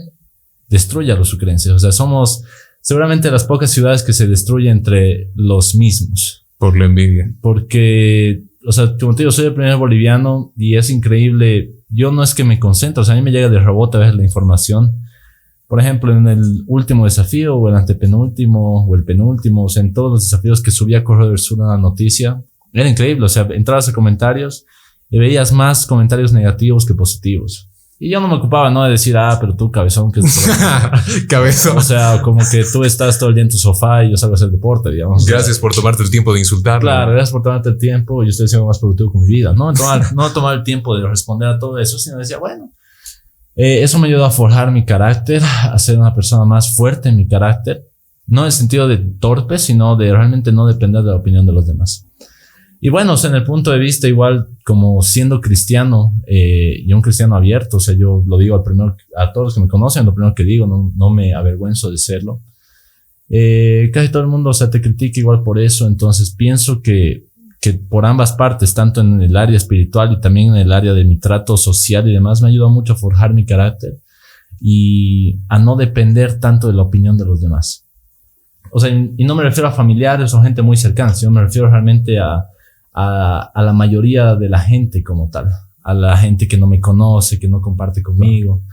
[0.69, 1.71] destruye a los sucrenses.
[1.71, 2.43] O sea, somos
[2.81, 6.45] seguramente las pocas ciudades que se destruyen entre los mismos.
[6.57, 7.33] Por la envidia.
[7.41, 12.23] Porque, o sea, como te digo, soy el primer boliviano y es increíble yo no
[12.23, 14.23] es que me concentro, o sea, a mí me llega de rebote a ver la
[14.23, 15.03] información.
[15.67, 19.93] Por ejemplo, en el último desafío, o el antepenúltimo, o el penúltimo, o sea, en
[19.93, 23.89] todos los desafíos que subía Correo del Sur una noticia, era increíble, o sea, entrabas
[23.89, 24.65] a comentarios
[25.09, 27.68] y veías más comentarios negativos que positivos.
[28.01, 28.85] Y yo no me ocupaba, ¿no?
[28.85, 30.49] De decir, ah, pero tú, cabezón, que es
[31.29, 31.77] Cabezón.
[31.77, 34.35] O sea, como que tú estás todo el día en tu sofá y yo salgo
[34.35, 35.25] a hacer deporte, digamos.
[35.25, 36.79] Gracias por tomarte el tiempo de insultar.
[36.79, 38.23] Claro, gracias por tomarte el tiempo.
[38.23, 39.73] Yo estoy siendo más productivo con mi vida, ¿no?
[39.73, 42.71] Tomar, no tomar el tiempo de responder a todo eso, sino decía, bueno,
[43.57, 47.17] eh, eso me ayudó a forjar mi carácter, a ser una persona más fuerte en
[47.17, 47.83] mi carácter.
[48.27, 51.51] No en el sentido de torpe, sino de realmente no depender de la opinión de
[51.51, 52.05] los demás.
[52.81, 56.93] Y bueno, o sea, en el punto de vista, igual como siendo cristiano eh, y
[56.93, 59.67] un cristiano abierto, o sea, yo lo digo al primero, a todos los que me
[59.67, 62.41] conocen, lo primero que digo, no, no me avergüenzo de serlo.
[63.27, 67.25] Eh, casi todo el mundo, o sea, te critica igual por eso, entonces pienso que,
[67.59, 71.03] que por ambas partes, tanto en el área espiritual y también en el área de
[71.03, 73.99] mi trato social y demás, me ayudado mucho a forjar mi carácter
[74.61, 77.85] y a no depender tanto de la opinión de los demás.
[78.71, 81.69] O sea, y no me refiero a familiares o gente muy cercana, sino me refiero
[81.69, 82.45] realmente a,
[82.93, 85.49] a, la mayoría de la gente como tal,
[85.83, 88.63] a la gente que no me conoce, que no comparte conmigo.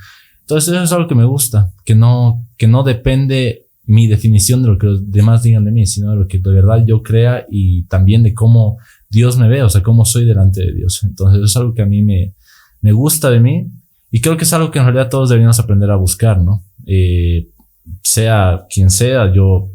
[0.41, 4.69] Entonces eso es algo que me gusta, que no, que no depende mi definición de
[4.69, 7.47] lo que los demás digan de mí, sino de lo que de verdad yo crea
[7.49, 8.79] y también de cómo
[9.09, 11.05] Dios me ve, o sea, cómo soy delante de Dios.
[11.05, 12.35] Entonces eso es algo que a mí me,
[12.81, 13.71] me gusta de mí
[14.11, 16.65] Y creo que es algo que en realidad todos deberíamos aprender a buscar, ¿no?
[16.87, 17.49] Eh,
[18.03, 19.71] sea quien sea, yo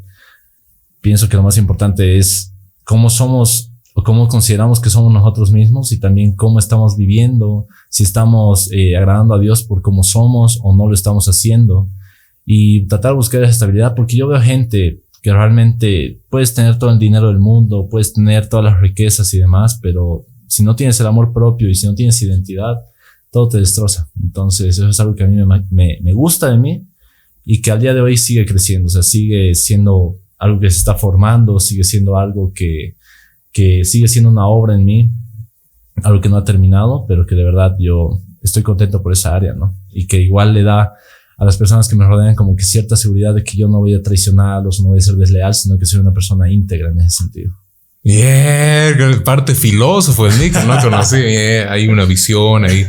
[1.02, 2.54] pienso que lo más importante es
[2.84, 8.04] cómo somos o cómo consideramos que somos nosotros mismos y también cómo estamos viviendo, si
[8.04, 11.90] estamos eh, agradando a Dios por cómo somos o no lo estamos haciendo
[12.46, 16.90] y tratar de buscar esa estabilidad porque yo veo gente que realmente puedes tener todo
[16.90, 21.00] el dinero del mundo, puedes tener todas las riquezas y demás, pero si no tienes
[21.00, 22.76] el amor propio y si no tienes identidad,
[23.30, 24.10] todo te destroza.
[24.22, 25.36] Entonces eso es algo que a mí
[25.70, 26.88] me, me gusta de mí
[27.46, 30.78] y que al día de hoy sigue creciendo, o sea, sigue siendo algo que se
[30.78, 32.96] está formando, sigue siendo algo que,
[33.52, 35.12] que sigue siendo una obra en mí,
[36.04, 39.54] algo que no ha terminado, pero que de verdad yo estoy contento por esa área,
[39.54, 39.76] ¿no?
[39.90, 40.94] Y que igual le da
[41.38, 43.94] a las personas que me rodean como que cierta seguridad de que yo no voy
[43.96, 47.24] a traicionarlos, no voy a ser desleal, sino que soy una persona íntegra en ese
[47.24, 47.52] sentido.
[48.04, 52.88] Bien, parte filósofo el Nick, no conocí, hay una visión, hay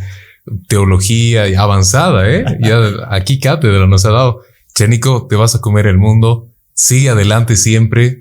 [0.68, 2.44] teología avanzada, ¿eh?
[2.60, 2.78] Ya
[3.10, 4.40] aquí cátedra nos ha dado.
[4.74, 8.20] Chenico, te vas a comer el mundo, sigue adelante siempre,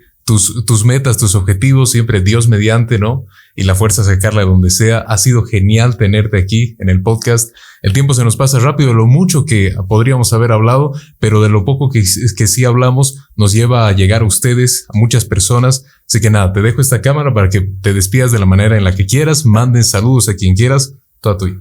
[0.65, 3.25] tus, metas, tus objetivos, siempre Dios mediante, ¿no?
[3.55, 4.99] Y la fuerza sacarla donde sea.
[4.99, 7.53] Ha sido genial tenerte aquí en el podcast.
[7.81, 11.65] El tiempo se nos pasa rápido, lo mucho que podríamos haber hablado, pero de lo
[11.65, 12.03] poco que,
[12.37, 15.83] que sí hablamos nos lleva a llegar a ustedes, a muchas personas.
[16.07, 18.83] Así que nada, te dejo esta cámara para que te despidas de la manera en
[18.83, 21.57] la que quieras, manden saludos a quien quieras, toda tuya.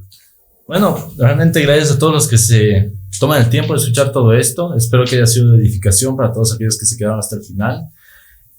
[0.66, 4.74] Bueno, realmente gracias a todos los que se toman el tiempo de escuchar todo esto.
[4.76, 7.88] Espero que haya sido de edificación para todos aquellos que se quedaron hasta el final.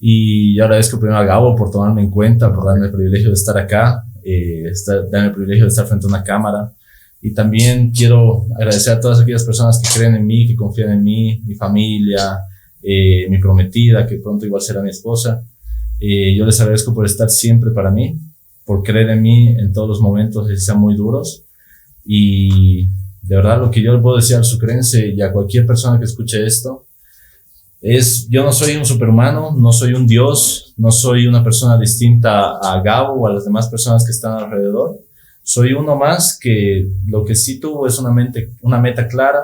[0.04, 3.56] Y agradezco primero a Gabo por tomarme en cuenta, por darme el privilegio de estar
[3.56, 4.64] acá, eh,
[5.12, 6.72] darme el privilegio de estar frente a una cámara.
[7.20, 11.04] Y también quiero agradecer a todas aquellas personas que creen en mí, que confían en
[11.04, 12.40] mí, mi familia,
[12.82, 15.40] eh, mi prometida, que pronto igual será mi esposa.
[16.00, 18.18] Eh, yo les agradezco por estar siempre para mí,
[18.64, 21.44] por creer en mí en todos los momentos, que sean muy duros.
[22.04, 22.86] Y
[23.22, 26.06] de verdad lo que yo le puedo decir al sucrense y a cualquier persona que
[26.06, 26.86] escuche esto
[27.82, 32.58] es, yo no soy un superhumano, no soy un dios, no soy una persona distinta
[32.58, 35.00] a Gabo o a las demás personas que están alrededor.
[35.42, 39.40] Soy uno más que lo que sí tuvo es una, mente, una meta clara,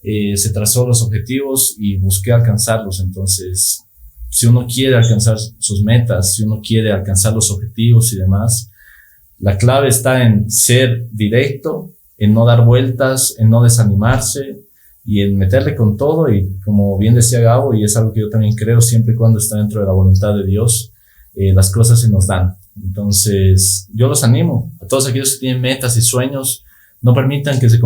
[0.00, 3.00] eh, se trazó los objetivos y busqué alcanzarlos.
[3.00, 3.82] Entonces,
[4.30, 8.70] si uno quiere alcanzar sus metas, si uno quiere alcanzar los objetivos y demás,
[9.40, 14.65] la clave está en ser directo, en no dar vueltas, en no desanimarse
[15.06, 18.28] y en meterle con todo y como bien decía Gabo, y es algo que yo
[18.28, 20.92] también creo, siempre y cuando está dentro de la voluntad de Dios,
[21.34, 22.56] eh, las cosas se nos dan.
[22.82, 26.64] Entonces, yo los animo a todos aquellos que tienen metas y sueños,
[27.00, 27.78] no permitan que se,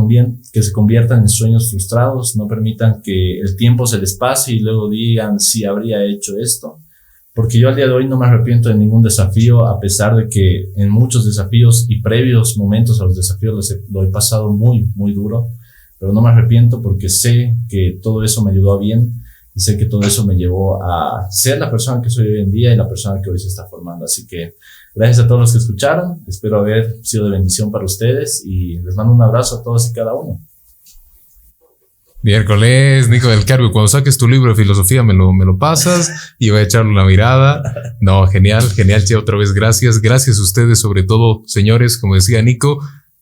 [0.53, 4.61] que se conviertan en sueños frustrados, no permitan que el tiempo se les pase y
[4.61, 6.81] luego digan si habría hecho esto
[7.35, 10.29] porque yo al día de hoy no me arrepiento de ningún desafío, a pesar de
[10.29, 15.15] que en muchos desafíos y previos momentos a los desafíos lo he pasado muy, muy
[15.15, 15.49] duro,
[16.01, 19.23] pero no me arrepiento porque sé que todo eso me ayudó a bien
[19.55, 22.51] y sé que todo eso me llevó a ser la persona que soy hoy en
[22.51, 24.07] día y la persona que hoy se está formando.
[24.07, 24.55] Así que
[24.95, 28.97] gracias a todos los que escucharon, espero haber sido de bendición para ustedes y les
[28.97, 30.41] mando un abrazo a todos y cada uno.
[32.23, 36.35] Miércoles, Nico del Carpio, cuando saques tu libro de filosofía me lo, me lo pasas
[36.39, 37.63] y voy a echarle una mirada.
[38.01, 40.01] No, genial, genial, che, otra vez gracias.
[40.01, 42.81] Gracias a ustedes, sobre todo, señores, como decía Nico,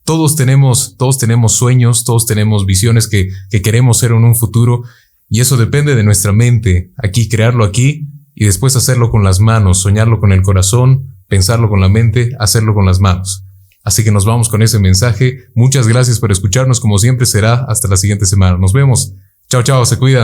[0.08, 4.84] todos tenemos, todos tenemos sueños, todos tenemos visiones que, que queremos ser en un futuro
[5.28, 6.92] y eso depende de nuestra mente.
[6.96, 11.82] Aquí, crearlo aquí y después hacerlo con las manos, soñarlo con el corazón, pensarlo con
[11.82, 13.44] la mente, hacerlo con las manos.
[13.84, 15.40] Así que nos vamos con ese mensaje.
[15.54, 16.80] Muchas gracias por escucharnos.
[16.80, 18.56] Como siempre será hasta la siguiente semana.
[18.56, 19.12] Nos vemos.
[19.50, 19.84] Chao, chao.
[19.84, 20.16] Se cuidan.